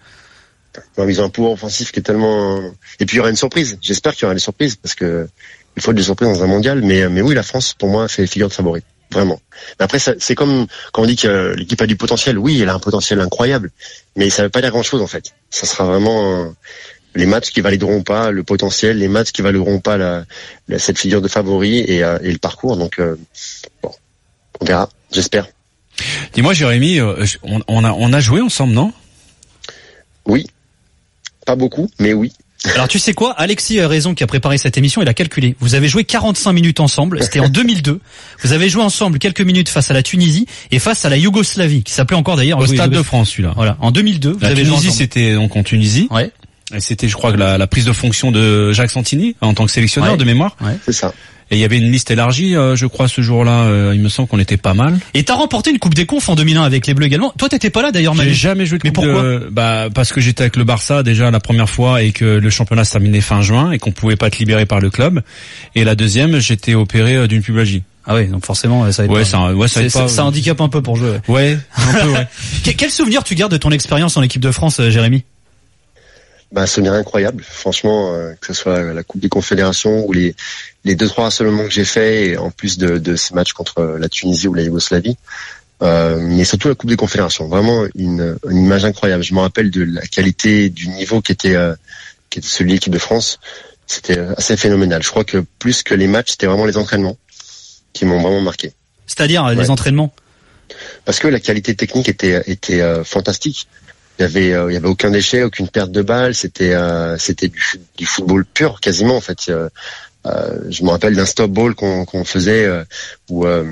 Non, 0.98 1.06
mais 1.06 1.14
ils 1.14 1.22
ont 1.22 1.26
un 1.26 1.30
pouvoir 1.30 1.54
offensif 1.54 1.92
qui 1.92 2.00
est 2.00 2.04
tellement. 2.04 2.62
Et 3.00 3.06
puis 3.06 3.16
il 3.16 3.18
y 3.18 3.20
aura 3.20 3.30
une 3.30 3.36
surprise. 3.36 3.78
J'espère 3.82 4.14
qu'il 4.14 4.24
y 4.24 4.26
aura 4.26 4.36
des 4.36 4.40
surprises 4.40 4.76
parce 4.76 4.94
que 4.96 5.28
il 5.76 5.82
faut 5.82 5.94
des 5.94 6.04
surprises 6.04 6.30
dans 6.30 6.44
un 6.44 6.48
mondial. 6.48 6.82
Mais 6.84 7.10
mais 7.10 7.22
oui, 7.22 7.34
la 7.36 7.44
France 7.44 7.74
pour 7.78 7.90
moi 7.90 8.08
fait 8.08 8.26
figure 8.28 8.48
de 8.50 8.54
favori, 8.54 8.82
vraiment. 9.12 9.42
Mais 9.80 9.86
après 9.86 9.98
c'est 10.00 10.36
comme 10.36 10.68
quand 10.94 11.02
on 11.02 11.06
dit 11.08 11.16
que 11.18 11.56
l'équipe 11.58 11.82
a 11.82 11.88
du 11.88 11.96
potentiel. 11.98 12.38
Oui, 12.38 12.62
elle 12.62 12.70
a 12.70 12.76
un 12.76 12.80
potentiel 12.80 13.20
incroyable, 13.20 13.72
mais 14.16 14.30
ça 14.30 14.44
veut 14.44 14.50
pas 14.50 14.62
dire 14.62 14.70
grand 14.70 14.84
chose 14.84 15.02
en 15.02 15.08
fait. 15.08 15.34
Ça 15.50 15.66
sera 15.66 15.86
vraiment 15.86 16.54
les 17.16 17.26
matchs 17.26 17.50
qui 17.52 17.62
valideront 17.62 18.04
pas 18.04 18.32
le 18.32 18.44
potentiel, 18.44 18.98
les 18.98 19.08
matchs 19.08 19.32
qui 19.32 19.42
valideront 19.42 19.80
pas 19.80 19.98
la, 19.98 20.24
la- 20.68 20.80
cette 20.80 20.98
figure 21.00 21.22
de 21.22 21.28
favori 21.28 21.80
et, 21.80 22.04
euh, 22.04 22.18
et 22.24 22.32
le 22.32 22.38
parcours. 22.38 22.78
Donc 22.78 23.00
euh, 23.00 23.16
bon, 23.84 23.92
on 24.60 24.66
verra. 24.66 24.90
J'espère. 25.12 25.48
Dis-moi, 26.34 26.54
Jérémy, 26.54 27.00
euh, 27.00 27.26
on, 27.44 27.62
on 27.68 27.84
a 27.84 27.92
on 27.92 28.14
a 28.14 28.20
joué 28.20 28.42
ensemble, 28.42 28.74
non? 28.74 28.94
Oui, 30.26 30.48
pas 31.46 31.56
beaucoup, 31.56 31.90
mais 32.00 32.14
oui. 32.14 32.32
Alors 32.76 32.88
tu 32.88 33.00
sais 33.00 33.14
quoi? 33.14 33.32
Alexis 33.34 33.80
a 33.80 33.88
raison 33.88 34.14
qui 34.14 34.24
a 34.24 34.28
préparé 34.28 34.58
cette 34.60 34.78
émission, 34.78 35.02
il 35.02 35.08
a 35.10 35.16
calculé. 35.16 35.56
Vous 35.60 35.74
avez 35.74 35.88
joué 35.88 36.04
45 36.04 36.54
minutes 36.54 36.80
ensemble, 36.80 37.22
c'était 37.24 37.40
en 37.40 37.50
2002. 37.50 38.00
Vous 38.44 38.54
avez 38.54 38.70
joué 38.70 38.84
ensemble 38.84 39.18
quelques 39.18 39.42
minutes 39.42 39.68
face 39.70 39.90
à 39.90 39.94
la 39.96 40.04
Tunisie 40.04 40.46
et 40.70 40.78
face 40.78 41.04
à 41.04 41.10
la 41.10 41.18
Yougoslavie, 41.18 41.82
qui 41.84 41.92
s'appelait 41.92 42.18
encore 42.18 42.36
d'ailleurs 42.38 42.60
Au 42.60 42.68
oui, 42.68 42.76
Stade 42.78 42.92
de 42.92 43.02
France, 43.02 43.32
celui-là. 43.32 43.54
Voilà, 43.56 43.78
en 43.82 43.90
2002, 43.92 44.32
vous 44.34 44.40
La 44.42 44.50
avez 44.50 44.64
joué 44.64 44.78
Tunisie, 44.78 44.92
c'était 44.96 45.34
donc 45.34 45.56
en 45.56 45.64
Tunisie. 45.64 46.08
Ouais. 46.12 46.32
Et 46.76 46.80
c'était, 46.80 47.08
je 47.08 47.16
crois, 47.16 47.36
la, 47.36 47.58
la 47.58 47.68
prise 47.68 47.86
de 47.86 47.94
fonction 47.94 48.32
de 48.32 48.72
Jacques 48.72 48.92
Santini 48.92 49.36
en 49.42 49.54
tant 49.54 49.66
que 49.66 49.72
sélectionneur 49.72 50.12
Ouais. 50.14 50.18
de 50.18 50.24
mémoire. 50.24 50.56
C'est 50.86 50.92
ça. 50.94 51.14
Et 51.54 51.56
il 51.56 51.60
y 51.60 51.66
avait 51.66 51.80
une 51.80 51.92
liste 51.92 52.10
élargie, 52.12 52.56
euh, 52.56 52.78
je 52.78 52.86
crois, 52.86 53.10
ce 53.10 53.20
jour-là. 53.22 53.64
euh, 53.66 53.92
il 53.94 54.00
me 54.00 54.08
semble 54.08 54.30
qu'on 54.30 54.40
était 54.40 54.56
pas 54.56 54.74
mal. 54.74 54.98
Et 55.14 55.24
t'as 55.24 55.34
remporté 55.34 55.70
une 55.70 55.80
Coupe 55.80 55.94
des 55.94 56.06
Confs 56.06 56.30
en 56.30 56.36
2001 56.36 56.64
avec 56.64 56.88
les 56.88 56.94
Bleus 56.94 57.08
également. 57.08 57.34
Toi 57.38 57.50
t'étais 57.50 57.70
pas 57.70 57.82
là 57.82 57.92
d'ailleurs, 57.92 58.14
J'ai 58.14 58.20
Manu. 58.20 58.34
jamais 58.34 58.66
joué 58.66 58.78
de 58.78 58.84
Mais 58.86 58.92
coupe 58.94 59.04
pourquoi 59.04 59.22
de- 59.24 59.50
bah 59.52 59.90
parce 59.94 60.14
que 60.14 60.22
j'étais 60.22 60.44
avec 60.44 60.56
le 60.56 60.64
Barça 60.64 61.04
déjà 61.04 61.30
la 61.30 61.42
première 61.42 61.70
fois 61.70 62.04
et 62.04 62.14
que 62.14 62.24
le 62.24 62.50
championnat 62.50 62.86
se 62.86 62.94
terminait 62.94 63.20
fin 63.20 63.42
juin 63.42 63.72
et 63.72 63.80
qu'on 63.80 63.92
pouvait 63.92 64.16
pas 64.16 64.28
être 64.28 64.40
libéré 64.40 64.66
par 64.66 64.80
le 64.80 64.90
club. 64.90 65.22
Et 65.76 65.84
la 65.84 65.96
deuxième, 65.96 66.40
j'étais 66.40 66.74
opéré 66.74 67.18
euh, 67.18 67.28
d'une 67.28 67.42
pubalgie. 67.42 67.84
Ah 68.08 68.16
ouais, 68.16 68.28
donc 68.28 68.46
forcément 68.46 68.90
ça 68.94 69.04
aide 69.04 69.12
Ouais, 69.12 69.20
pas. 69.20 69.26
ça, 69.26 69.54
ouais, 69.54 69.68
ça 69.68 69.84
aide 69.84 69.92
pas. 69.92 70.08
ça, 70.08 70.24
handicape 70.24 70.62
un 70.62 70.70
peu 70.70 70.82
pour 70.82 70.96
jouer. 70.96 71.10
ouais. 71.10 71.22
Ouais, 71.28 71.58
un 71.76 71.94
peu, 72.06 72.10
ouais. 72.14 72.28
Que- 72.64 72.72
Quel 72.72 72.90
souvenir 72.92 73.26
tu 73.26 73.36
gardes 73.36 73.52
de 73.52 73.58
ton 73.58 73.72
expérience 73.72 74.16
en 74.16 74.22
équipe 74.22 74.42
de 74.42 74.52
France, 74.52 74.80
euh, 74.80 74.90
Jérémy? 74.90 75.26
Bah, 76.52 76.62
un 76.62 76.66
souvenir 76.66 76.94
incroyable. 76.94 77.44
Franchement, 77.48 78.14
euh, 78.14 78.34
que 78.40 78.48
ce 78.48 78.54
soit 78.54 78.94
la 78.94 79.04
Coupe 79.04 79.22
des 79.22 79.30
Confédérations 79.30 80.06
ou 80.06 80.14
les 80.14 80.36
les 80.84 80.96
deux 80.96 81.08
trois 81.08 81.26
rassemblements 81.26 81.64
que 81.64 81.72
j'ai 81.72 81.86
faits, 81.86 82.28
et 82.28 82.38
en 82.38 82.52
plus 82.52 82.78
de, 82.78 82.98
de 82.98 83.16
ces 83.16 83.34
matchs 83.34 83.54
contre 83.54 83.98
la 84.00 84.10
Tunisie 84.10 84.48
ou 84.48 84.54
la 84.54 84.64
Yougoslavie, 84.64 85.16
euh, 85.84 86.18
mais 86.20 86.44
surtout 86.44 86.68
la 86.70 86.76
Coupe 86.76 86.90
des 86.90 86.98
Confédérations. 86.98 87.48
Vraiment 87.48 87.86
une, 87.96 88.38
une 88.50 88.58
image 88.58 88.86
incroyable. 88.86 89.24
Je 89.24 89.34
me 89.34 89.40
rappelle 89.40 89.72
de 89.72 89.84
la 89.84 90.06
qualité 90.08 90.70
du 90.70 90.90
niveau 90.90 91.22
qui 91.22 91.32
était 91.32 91.56
euh, 91.56 91.76
qui 92.30 92.40
était 92.40 92.48
celui 92.48 92.70
de 92.72 92.76
l'équipe 92.76 92.94
de 92.94 93.00
France. 93.00 93.40
C'était 93.88 94.20
assez 94.38 94.56
phénoménal. 94.56 95.04
Je 95.04 95.10
crois 95.10 95.26
que 95.26 95.44
plus 95.60 95.84
que 95.84 95.94
les 95.94 96.08
matchs, 96.08 96.32
c'était 96.32 96.48
vraiment 96.48 96.66
les 96.66 96.78
entraînements 96.78 97.18
qui 97.94 98.06
m'ont 98.06 98.22
vraiment 98.22 98.40
marqué. 98.42 98.72
C'est-à-dire 99.06 99.46
euh, 99.46 99.54
les 99.54 99.70
entraînements? 99.70 100.14
Parce 101.04 101.20
que 101.20 101.28
la 101.28 101.42
qualité 101.42 101.76
technique 101.76 102.08
était 102.08 102.42
était 102.48 102.80
euh, 102.80 103.04
fantastique. 103.04 103.68
Il 104.22 104.26
y 104.26 104.28
avait 104.28 104.54
euh, 104.54 104.70
il 104.70 104.76
y 104.76 104.78
avait 104.78 104.88
aucun 104.88 105.10
déchet, 105.10 105.42
aucune 105.42 105.68
perte 105.68 105.92
de 105.92 106.04
balle. 106.04 106.36
C'était 106.36 106.76
euh, 106.76 107.18
c'était 107.18 107.48
du, 107.48 107.64
du 107.98 108.06
football 108.06 108.46
pur 108.46 108.80
quasiment 108.80 109.18
en 109.18 109.22
fait. 109.22 109.50
Euh, 109.50 109.68
euh, 110.28 110.60
je 110.70 110.84
me 110.84 110.90
rappelle 110.90 111.16
d'un 111.16 111.26
stop 111.26 111.50
ball 111.50 111.74
qu'on 111.74 112.06
qu'on 112.06 112.24
faisait 112.24 112.66
euh, 112.66 112.84
où 113.30 113.48
euh, 113.48 113.66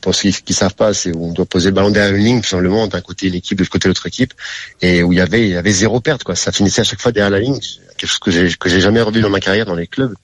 pour 0.00 0.14
ceux 0.14 0.30
qui, 0.30 0.42
qui 0.44 0.54
savent 0.54 0.76
pas, 0.76 0.94
c'est 0.94 1.12
où 1.12 1.24
on 1.24 1.32
doit 1.32 1.46
poser 1.46 1.70
le 1.70 1.74
ballon 1.74 1.90
derrière 1.90 2.14
une 2.14 2.24
ligne, 2.24 2.40
tout 2.40 2.48
simplement, 2.48 2.86
d'un 2.86 3.00
côté 3.00 3.26
une 3.26 3.34
équipe, 3.34 3.58
de 3.58 3.64
l'autre 3.64 3.72
côté 3.72 3.88
l'autre 3.88 4.06
équipe, 4.06 4.32
et 4.80 5.02
où 5.02 5.12
il 5.12 5.18
y 5.18 5.20
avait, 5.20 5.42
il 5.48 5.50
y 5.50 5.56
avait 5.56 5.72
zéro 5.72 5.98
perte, 6.00 6.22
quoi. 6.22 6.36
Ça 6.36 6.52
finissait 6.52 6.82
à 6.82 6.84
chaque 6.84 7.00
fois 7.00 7.10
derrière 7.10 7.30
la 7.30 7.40
ligne, 7.40 7.58
quelque 7.96 8.08
chose 8.08 8.20
que 8.20 8.30
j'ai, 8.30 8.54
que 8.54 8.68
j'ai 8.68 8.80
jamais 8.80 9.00
revu 9.00 9.20
dans 9.20 9.30
ma 9.30 9.40
carrière 9.40 9.66
dans 9.66 9.74
les 9.74 9.88
clubs. 9.88 10.14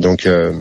Donc, 0.00 0.26
euh, 0.26 0.52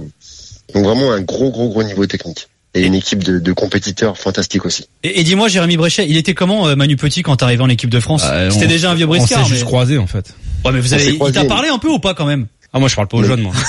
donc 0.75 0.85
vraiment 0.85 1.11
un 1.11 1.21
gros, 1.21 1.49
gros, 1.49 1.69
gros 1.69 1.81
niveau 1.81 2.05
technique. 2.05 2.47
Et 2.75 2.85
une 2.85 2.93
équipe 2.93 3.23
de, 3.23 3.39
de 3.39 3.53
compétiteurs 3.53 4.17
fantastiques 4.17 4.65
aussi. 4.65 4.87
Et, 5.03 5.21
et 5.21 5.23
dis-moi, 5.23 5.47
Jérémy 5.47 5.77
Bréchet, 5.77 6.05
il 6.07 6.17
était 6.17 6.33
comment 6.33 6.67
euh, 6.67 6.75
Manu 6.75 6.97
Petit 6.97 7.23
quand 7.23 7.37
t'arrivais 7.37 7.63
en 7.63 7.69
équipe 7.69 7.89
de 7.89 7.99
France 8.01 8.21
Bah, 8.23 8.51
C'était 8.51 8.65
on- 8.65 8.69
déjà 8.69 8.91
un 8.91 8.95
vieux 8.95 9.05
On 9.05 9.09
briscard. 9.09 9.39
s'est 9.43 9.49
juste 9.49 9.61
mais- 9.61 9.65
croisés 9.67 9.97
en 9.97 10.07
fait. 10.07 10.33
Ouais, 10.65 10.71
mais 10.73 10.79
vous 10.81 10.93
On 10.93 10.97
avez, 10.97 11.13
il 11.25 11.31
t'a 11.31 11.45
parlé 11.45 11.69
un 11.69 11.77
peu 11.79 11.87
ou 11.89 11.99
pas 11.99 12.13
quand 12.13 12.25
même? 12.25 12.47
Ah 12.73 12.79
moi 12.79 12.89
je 12.89 12.95
parle 12.95 13.07
pas 13.07 13.15
aux 13.17 13.21
Oui. 13.21 13.27
jeunes 13.27 13.41
moi. 13.41 13.53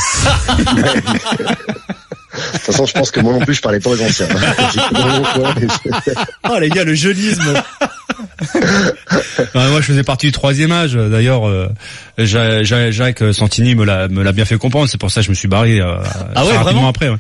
De 2.37 2.43
toute 2.53 2.61
façon, 2.61 2.85
je 2.85 2.93
pense 2.93 3.11
que 3.11 3.21
moi 3.21 3.33
non 3.33 3.41
plus, 3.41 3.55
je 3.55 3.63
parlais 3.63 3.81
pas 3.81 3.91
aux 3.91 4.03
anciens. 4.03 4.27
Oh 6.51 6.59
les 6.61 6.69
gars, 6.69 6.85
le 6.85 6.95
jeunisme. 6.95 7.55
Ouais, 8.55 9.71
moi 9.71 9.81
je 9.81 9.87
faisais 9.87 10.03
partie 10.03 10.27
du 10.27 10.33
troisième 10.33 10.73
âge. 10.73 10.95
D'ailleurs, 10.95 11.49
euh, 11.49 11.69
Ja- 12.19 12.63
Ja- 12.63 12.91
Jacques 12.91 13.23
Santini 13.33 13.75
me 13.75 13.85
l'a 13.85 14.09
me 14.09 14.23
l'a 14.23 14.33
bien 14.33 14.45
fait 14.45 14.59
comprendre. 14.59 14.89
C'est 14.89 14.99
pour 15.01 15.11
ça 15.11 15.21
que 15.21 15.27
je 15.27 15.31
me 15.31 15.35
suis 15.35 15.49
barré 15.49 15.81
euh, 15.81 15.95
Ah 16.35 16.43
ouais, 16.45 16.49
très 16.49 16.57
rapidement 16.59 16.63
vraiment? 16.63 16.89
après. 16.89 17.09
ouais. 17.09 17.17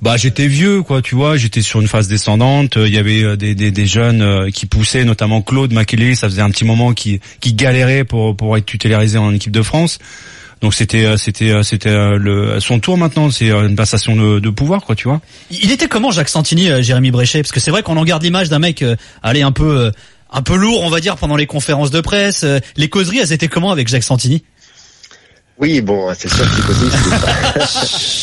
Bah 0.00 0.16
j'étais 0.16 0.46
vieux 0.46 0.82
quoi, 0.82 1.02
tu 1.02 1.14
vois. 1.14 1.36
J'étais 1.36 1.62
sur 1.62 1.80
une 1.80 1.88
phase 1.88 2.08
descendante. 2.08 2.74
Il 2.76 2.92
y 2.92 2.98
avait 2.98 3.22
euh, 3.22 3.36
des, 3.36 3.54
des, 3.54 3.86
jeunes 3.86 4.22
euh, 4.22 4.50
qui 4.50 4.66
poussaient, 4.66 5.04
notamment 5.04 5.42
Claude 5.42 5.72
Makélélé. 5.72 6.14
Ça 6.14 6.28
faisait 6.28 6.42
un 6.42 6.50
petit 6.50 6.64
moment 6.64 6.92
qui 6.92 7.20
qui 7.40 7.54
galérait 7.54 8.04
pour 8.04 8.36
pour 8.36 8.56
être 8.56 8.66
tutélarisé 8.66 9.18
en 9.18 9.32
équipe 9.32 9.52
de 9.52 9.62
France. 9.62 9.98
Donc 10.62 10.74
c'était 10.74 11.04
euh, 11.04 11.16
c'était 11.16 11.50
euh, 11.50 11.64
c'était 11.64 11.88
euh, 11.88 12.16
le 12.16 12.60
son 12.60 12.78
tour 12.78 12.96
maintenant. 12.96 13.30
C'est 13.30 13.50
euh, 13.50 13.68
une 13.68 13.74
passation 13.74 14.14
de, 14.14 14.50
pouvoir 14.50 14.84
quoi, 14.84 14.94
tu 14.94 15.08
vois. 15.08 15.20
Il 15.50 15.72
était 15.72 15.88
comment 15.88 16.12
Jacques 16.12 16.28
Santini, 16.28 16.70
euh, 16.70 16.82
Jérémy 16.82 17.10
Bréchet? 17.10 17.42
Parce 17.42 17.50
que 17.50 17.58
c'est 17.58 17.72
vrai 17.72 17.82
qu'on 17.82 17.96
en 17.96 18.04
garde 18.04 18.22
l'image 18.22 18.48
d'un 18.48 18.60
mec, 18.60 18.82
euh, 18.82 18.94
allez 19.24 19.42
un 19.42 19.50
peu, 19.50 19.76
euh, 19.76 19.90
un 20.30 20.42
peu 20.42 20.54
lourd, 20.54 20.82
on 20.84 20.88
va 20.88 21.00
dire, 21.00 21.16
pendant 21.16 21.34
les 21.34 21.46
conférences 21.46 21.90
de 21.90 22.00
presse. 22.00 22.44
Euh, 22.44 22.60
les 22.76 22.88
causeries, 22.88 23.18
elles 23.18 23.32
étaient 23.32 23.48
comment 23.48 23.72
avec 23.72 23.88
Jacques 23.88 24.04
Santini? 24.04 24.44
Oui, 25.58 25.80
bon, 25.80 26.12
c'est 26.18 26.28
sûr 26.28 26.44
pas... 26.44 26.72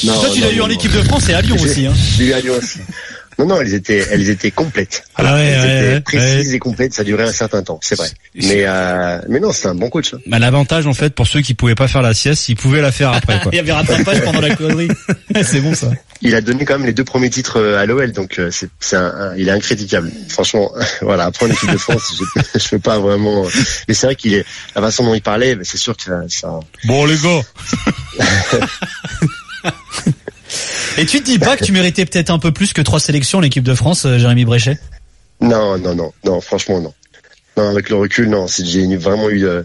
Non, 0.04 0.14
Toi, 0.22 0.30
tu 0.34 0.42
non, 0.42 0.48
l'as 0.48 0.54
eu 0.54 0.62
en 0.62 0.70
équipe 0.70 0.92
de 0.92 1.02
France 1.04 1.30
et 1.30 1.34
à 1.34 1.42
Lyon 1.42 1.56
aussi. 1.62 1.86
Hein. 1.86 1.94
Je 2.18 2.24
l'ai 2.24 2.30
eu 2.30 2.34
à 2.34 2.40
Lyon 2.42 2.56
aussi. 2.58 2.80
Non, 3.38 3.46
non, 3.46 3.62
elles 3.62 3.74
étaient, 3.74 4.06
elles 4.12 4.30
étaient 4.30 4.52
complètes. 4.52 5.04
Ah 5.16 5.36
ouais, 5.36 5.46
elles 5.46 5.60
ouais, 5.62 5.78
étaient 5.78 5.94
ouais, 5.94 6.02
précises 6.02 6.54
et 6.54 6.60
complètes. 6.60 6.94
Ça 6.94 7.06
durait 7.06 7.24
un 7.24 7.32
certain 7.32 7.64
temps, 7.64 7.80
c'est 7.82 7.96
vrai. 7.96 8.10
Mais, 8.36 8.64
euh, 8.66 9.22
mais 9.30 9.40
non, 9.40 9.54
c'est 9.54 9.70
un 9.70 9.76
bon 9.76 9.90
coach. 9.90 10.14
hein. 10.14 10.18
Bah, 10.28 10.40
l'avantage 10.40 10.86
en 10.88 10.94
fait 10.94 11.16
pour 11.16 11.26
ceux 11.26 11.40
qui 11.40 11.54
pouvaient 11.54 11.76
pas 11.76 11.88
faire 11.88 12.02
la 12.02 12.14
sieste, 12.14 12.50
ils 12.50 12.56
pouvaient 12.58 12.82
la 12.82 12.92
faire 12.92 13.14
après 13.14 13.40
quoi. 13.40 13.50
Il 13.54 13.56
y 13.56 13.60
avait 13.60 13.72
rattrapage 13.72 14.22
pendant 14.26 14.42
la 14.42 14.54
causerie. 14.56 14.90
c'est 15.42 15.62
bon 15.62 15.74
ça. 15.74 15.90
Il 16.22 16.36
a 16.36 16.42
donné 16.42 16.66
quand 16.66 16.78
même 16.78 16.86
les 16.86 16.92
deux 16.94 17.06
premiers 17.06 17.30
titres 17.30 17.58
euh, 17.62 17.78
à 17.80 17.86
l'OL, 17.86 18.12
donc 18.12 18.40
euh, 18.40 18.52
c'est, 18.52 18.70
c'est 18.82 18.98
un, 18.98 19.06
un- 19.06 19.36
il 19.38 19.48
est 19.48 19.52
incritiquable. 19.52 20.12
Franchement, 20.28 20.72
voilà. 21.02 21.26
Après 21.26 21.46
en 21.46 21.50
équipe 21.50 21.72
de 21.72 21.78
France, 21.78 22.12
je, 22.36 22.42
je 22.60 22.68
peux 22.70 22.80
pas 22.80 23.00
vraiment. 23.00 23.46
Mais 23.88 23.94
c'est 23.94 24.06
vrai 24.08 24.16
qu'il 24.16 24.34
est 24.34 24.46
la 24.76 24.82
façon 24.82 25.06
dont 25.06 25.14
il 25.14 25.22
parlait, 25.22 25.56
mais 25.56 25.64
c'est 25.64 25.78
sûr 25.78 25.96
que 25.96 26.04
ça, 26.04 26.22
ça- 26.28 26.60
Bon 26.86 27.06
les 27.06 27.16
gars. 27.18 27.42
Et 30.98 31.06
tu 31.06 31.20
te 31.22 31.26
dis 31.26 31.40
pas 31.40 31.56
que 31.56 31.64
tu 31.64 31.72
méritais 31.72 32.06
peut-être 32.06 32.30
un 32.32 32.40
peu 32.40 32.52
plus 32.52 32.74
que 32.74 32.82
trois 32.82 33.00
sélections 33.00 33.40
en 33.40 33.44
équipe 33.44 33.64
de 33.64 33.74
France, 33.76 34.06
euh, 34.06 34.18
Jérémy 34.18 34.44
Bréchet? 34.46 34.78
Non, 35.42 35.78
non, 35.78 35.96
non, 35.96 36.12
non. 36.26 36.42
Franchement, 36.42 36.82
non. 36.82 36.94
Non, 37.60 37.68
avec 37.68 37.90
le 37.90 37.98
recul, 37.98 38.30
non. 38.30 38.46
J'ai 38.48 38.96
vraiment 38.96 39.30
eu 39.30 39.46
euh, 39.46 39.64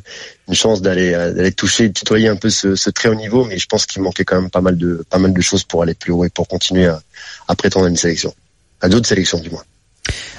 une 0.49 0.55
chance 0.55 0.83
d'aller 0.83 1.15
euh, 1.15 1.33
d'aller 1.33 1.53
toucher, 1.53 1.89
de 1.89 1.93
tutoyer 1.93 2.27
un 2.27 2.35
peu 2.35 2.51
ce, 2.51 2.75
ce 2.75 2.91
très 2.91 3.09
haut 3.09 3.15
niveau, 3.15 3.45
mais 3.45 3.57
je 3.57 3.67
pense 3.67 3.87
qu'il 3.87 4.03
manquait 4.03 4.25
quand 4.25 4.41
même 4.41 4.51
pas 4.51 4.61
mal 4.61 4.77
de 4.77 5.05
pas 5.09 5.19
mal 5.19 5.33
de 5.33 5.41
choses 5.41 5.63
pour 5.63 5.85
aller 5.85 5.95
plus 5.95 6.11
haut 6.11 6.25
et 6.25 6.29
pour 6.29 6.49
continuer 6.49 6.87
à, 6.87 7.01
à 7.47 7.55
prétendre 7.55 7.87
à 7.87 7.89
une 7.89 7.97
sélection, 7.97 8.35
à 8.81 8.89
d'autres 8.89 9.07
sélections 9.07 9.39
du 9.39 9.51
moins. 9.51 9.63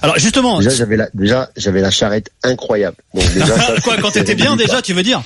Alors 0.02 0.20
justement, 0.20 0.60
Déjà, 0.60 0.72
j'avais 0.72 0.98
la 0.98 1.08
déjà 1.14 1.50
j'avais 1.56 1.80
la 1.80 1.92
charrette 1.92 2.30
incroyable. 2.44 2.98
Donc 3.14 3.34
déjà, 3.34 3.58
ça, 3.58 3.76
quoi, 3.82 3.96
quand 4.02 4.12
t'étais 4.12 4.36
bien 4.36 4.58
déjà, 4.58 4.82
tu 4.82 4.92
veux 4.92 5.04
dire 5.04 5.24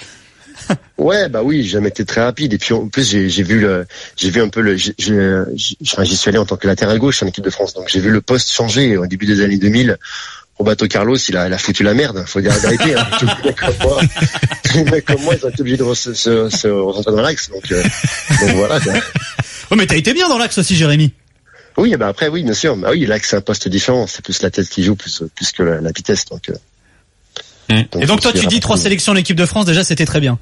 Ouais, 0.98 1.29
bah 1.29 1.41
oui, 1.43 1.63
j'ai 1.63 1.69
jamais 1.69 1.89
été 1.89 2.05
très 2.05 2.21
rapide. 2.21 2.53
Et 2.53 2.57
puis 2.57 2.74
en 2.74 2.88
plus, 2.89 3.09
j'ai 3.09 3.43
vu 3.43 3.59
le, 3.59 3.88
j'ai 4.17 4.29
vu 4.29 4.41
un 4.41 4.50
peu 4.50 4.62
le, 4.62 4.75
j'y 4.75 4.93
suis 4.95 6.29
allé 6.29 6.38
en 6.38 6.45
tant 6.45 6.57
que 6.57 6.67
latéral 6.67 7.00
gauche 7.00 7.24
en 7.24 7.27
équipe 7.27 7.43
de 7.43 7.50
France, 7.50 7.74
donc 7.74 7.88
j'ai 7.88 8.00
vu 8.00 8.12
le 8.12 8.21
poste 8.21 8.51
changer 8.51 8.98
au 8.98 9.07
début 9.07 9.25
des 9.25 9.41
années 9.41 9.57
2000. 9.57 9.98
Roberto 10.60 10.88
Carlos, 10.88 11.16
il 11.16 11.38
a, 11.38 11.48
il 11.48 11.54
a 11.54 11.58
foutu 11.58 11.84
la 11.84 11.94
merde. 11.94 12.24
Faut 12.28 12.42
dire 12.42 12.51
la 12.51 12.58
vérité. 12.60 12.94
Hein. 12.94 13.08
Tous 13.18 13.25
les 13.44 13.46
mecs 13.46 13.56
comme 13.56 13.75
moi, 13.82 14.01
les 14.75 14.84
mecs 14.84 15.06
comme 15.06 15.22
moi, 15.22 15.36
ils 15.36 15.46
ont 15.46 15.50
été 15.50 15.62
obligés 15.62 15.78
de 15.78 15.94
se, 15.94 16.13
se, 16.13 16.50
se 16.50 16.68
recentrer 16.68 17.12
dans 17.13 17.22
l'axe. 17.22 17.50
Donc, 17.50 17.72
euh, 17.72 17.82
donc 18.42 18.56
voilà. 18.56 18.80
quoi. 18.80 18.94
Oh 19.72 19.75
mais 19.75 19.86
t'as 19.86 19.98
été 19.98 20.16
bien 20.16 20.28
dans 20.28 20.39
l'axe 20.39 20.58
aussi, 20.58 20.75
Jérémy. 20.75 21.13
Oui, 21.78 21.96
bah 21.96 22.08
après, 22.08 22.28
oui, 22.28 22.42
bien 22.42 22.56
sûr. 22.56 22.75
Bah 22.75 22.89
oui, 22.92 23.06
l'axe 23.06 23.30
c'est 23.30 23.36
un 23.36 23.42
poste 23.42 23.68
différent. 23.68 24.08
C'est 24.08 24.24
plus 24.24 24.42
la 24.42 24.50
tête 24.50 24.68
qui 24.68 24.84
joue, 24.84 24.96
plus 24.96 25.22
plus 25.36 25.51
que 25.51 25.62
la, 25.62 25.80
la 25.80 25.92
vitesse. 25.92 26.25
Donc, 26.25 26.50
euh, 26.50 27.84
Et 28.00 28.06
donc 28.08 28.20
toi, 28.20 28.34
tu 28.34 28.48
dis 28.48 28.60
trois 28.60 28.78
sélections 28.78 29.13
en 29.13 29.16
équipe 29.16 29.38
de 29.38 29.46
France, 29.46 29.66
déjà, 29.66 29.84
c'était 29.84 30.08
très 30.08 30.20
bien. 30.20 30.39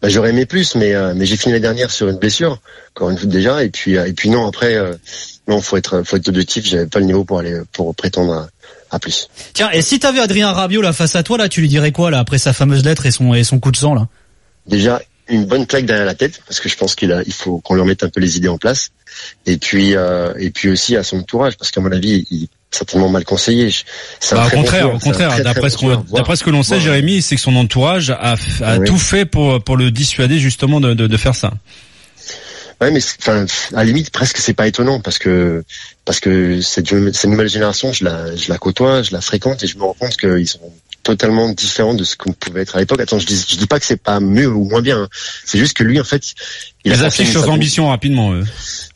Bah, 0.00 0.08
j'aurais 0.08 0.30
aimé 0.30 0.46
plus, 0.46 0.76
mais 0.76 0.94
euh, 0.94 1.12
mais 1.14 1.26
j'ai 1.26 1.36
fini 1.36 1.52
la 1.52 1.60
dernière 1.60 1.90
sur 1.90 2.08
une 2.08 2.16
blessure, 2.16 2.58
encore 2.96 3.10
une 3.10 3.18
fois 3.18 3.26
déjà, 3.28 3.62
et 3.62 3.68
puis 3.68 3.98
euh, 3.98 4.06
et 4.06 4.14
puis 4.14 4.30
non 4.30 4.46
après 4.46 4.74
euh, 4.74 4.94
non 5.46 5.60
faut 5.60 5.76
être 5.76 6.02
faut 6.04 6.16
être 6.16 6.28
objectif. 6.28 6.64
J'avais 6.64 6.86
pas 6.86 7.00
le 7.00 7.04
niveau 7.04 7.24
pour 7.24 7.38
aller 7.38 7.60
pour 7.72 7.94
prétendre 7.94 8.48
à, 8.90 8.98
plus. 8.98 9.28
Tiens, 9.52 9.70
et 9.70 9.82
si 9.82 9.98
t'avais 9.98 10.20
Adrien 10.20 10.52
Rabiot 10.52 10.82
là 10.82 10.92
face 10.92 11.16
à 11.16 11.22
toi 11.22 11.38
là, 11.38 11.48
tu 11.48 11.60
lui 11.60 11.68
dirais 11.68 11.92
quoi 11.92 12.10
là 12.10 12.18
après 12.18 12.38
sa 12.38 12.52
fameuse 12.52 12.84
lettre 12.84 13.06
et 13.06 13.10
son 13.10 13.34
et 13.34 13.44
son 13.44 13.58
coup 13.58 13.70
de 13.70 13.76
sang 13.76 13.94
là? 13.94 14.08
Déjà 14.66 15.00
une 15.28 15.44
bonne 15.46 15.66
claque 15.66 15.86
derrière 15.86 16.06
la 16.06 16.14
tête 16.14 16.42
parce 16.46 16.60
que 16.60 16.68
je 16.68 16.76
pense 16.76 16.94
qu'il 16.94 17.12
a 17.12 17.22
il 17.24 17.32
faut 17.32 17.60
qu'on 17.60 17.74
lui 17.74 17.82
remette 17.82 18.02
un 18.02 18.08
peu 18.08 18.20
les 18.20 18.36
idées 18.36 18.48
en 18.48 18.58
place 18.58 18.90
et 19.46 19.56
puis 19.56 19.94
et 20.38 20.50
puis 20.50 20.68
aussi 20.68 20.96
à 20.96 21.02
son 21.02 21.18
entourage 21.18 21.56
parce 21.56 21.70
qu'à 21.70 21.80
mon 21.80 21.92
avis 21.92 22.26
il 22.30 22.48
certainement 22.70 23.08
mal 23.08 23.24
conseillé. 23.24 23.70
Bah, 24.30 24.46
au 24.46 24.50
contraire, 24.50 24.94
au 24.94 24.98
contraire, 24.98 25.42
d'après 25.42 25.70
ce, 25.70 26.14
d'après 26.14 26.36
ce 26.36 26.44
que 26.44 26.50
l'on 26.50 26.62
sait, 26.62 26.80
Jérémy, 26.80 27.22
c'est 27.22 27.34
que 27.34 27.40
son 27.40 27.56
entourage 27.56 28.10
a, 28.10 28.36
a 28.62 28.78
tout 28.78 28.98
fait 28.98 29.24
pour 29.24 29.62
pour 29.62 29.76
le 29.76 29.90
dissuader 29.90 30.38
justement 30.38 30.80
de, 30.80 30.94
de, 30.94 31.06
de 31.06 31.16
faire 31.16 31.34
ça. 31.34 31.52
Ouais, 32.80 32.90
mais 32.90 33.00
enfin, 33.18 33.44
à 33.72 33.76
la 33.76 33.84
limite, 33.84 34.10
presque 34.10 34.38
c'est 34.38 34.54
pas 34.54 34.66
étonnant 34.66 35.00
parce 35.00 35.18
que 35.18 35.64
parce 36.04 36.18
que 36.18 36.60
cette, 36.62 36.88
cette 37.14 37.30
nouvelle 37.30 37.48
génération, 37.48 37.92
je 37.92 38.04
la 38.04 38.34
je 38.36 38.48
la 38.48 38.58
côtoie, 38.58 39.02
je 39.02 39.12
la 39.12 39.20
fréquente 39.20 39.62
et 39.62 39.66
je 39.66 39.76
me 39.76 39.82
rends 39.82 39.96
compte 39.98 40.16
qu'ils 40.16 40.48
sont 40.48 40.72
totalement 41.02 41.48
différent 41.50 41.94
de 41.94 42.04
ce 42.04 42.16
qu'on 42.16 42.32
pouvait 42.32 42.62
être 42.62 42.76
à 42.76 42.80
l'époque. 42.80 43.00
Attends, 43.00 43.18
je 43.18 43.26
dis, 43.26 43.44
je 43.48 43.56
dis 43.56 43.66
pas 43.66 43.80
que 43.80 43.86
c'est 43.86 44.00
pas 44.00 44.20
mieux 44.20 44.48
ou 44.48 44.64
moins 44.64 44.82
bien. 44.82 45.02
Hein. 45.02 45.08
C'est 45.44 45.58
juste 45.58 45.76
que 45.76 45.82
lui, 45.82 46.00
en 46.00 46.04
fait, 46.04 46.22
il 46.84 46.92
Ils 46.92 47.04
affichent 47.04 47.34
leurs 47.34 47.50
ambitions 47.50 47.88
rapidement. 47.88 48.32
Eux. 48.32 48.44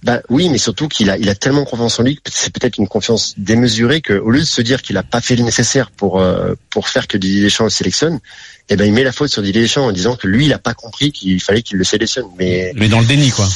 Bah 0.04 0.20
oui, 0.28 0.50
mais 0.50 0.58
surtout 0.58 0.86
qu'il 0.86 1.08
a, 1.08 1.16
il 1.16 1.30
a 1.30 1.34
tellement 1.34 1.64
confiance 1.64 1.98
en 1.98 2.02
lui 2.02 2.16
que 2.16 2.30
c'est 2.30 2.52
peut-être 2.52 2.76
une 2.76 2.86
confiance 2.86 3.32
démesurée 3.38 4.02
que, 4.02 4.12
au 4.12 4.30
lieu 4.30 4.40
de 4.40 4.44
se 4.44 4.60
dire 4.60 4.82
qu'il 4.82 4.98
a 4.98 5.02
pas 5.02 5.22
fait 5.22 5.34
le 5.34 5.44
nécessaire 5.44 5.90
pour 5.90 6.20
euh, 6.20 6.52
pour 6.68 6.90
faire 6.90 7.08
que 7.08 7.16
Didier 7.16 7.40
Deschamps 7.40 7.64
le 7.64 7.70
sélectionne, 7.70 8.20
eh 8.68 8.76
ben 8.76 8.84
il 8.84 8.92
met 8.92 9.02
la 9.02 9.12
faute 9.12 9.30
sur 9.30 9.40
Didier 9.40 9.62
Deschamps 9.62 9.86
en 9.86 9.92
disant 9.92 10.14
que 10.14 10.26
lui, 10.26 10.44
il 10.44 10.52
a 10.52 10.58
pas 10.58 10.74
compris 10.74 11.10
qu'il 11.10 11.40
fallait 11.40 11.62
qu'il 11.62 11.78
le 11.78 11.84
sélectionne. 11.84 12.26
Mais 12.38 12.72
mais 12.76 12.88
dans 12.88 13.00
le 13.00 13.06
déni, 13.06 13.30
quoi. 13.30 13.48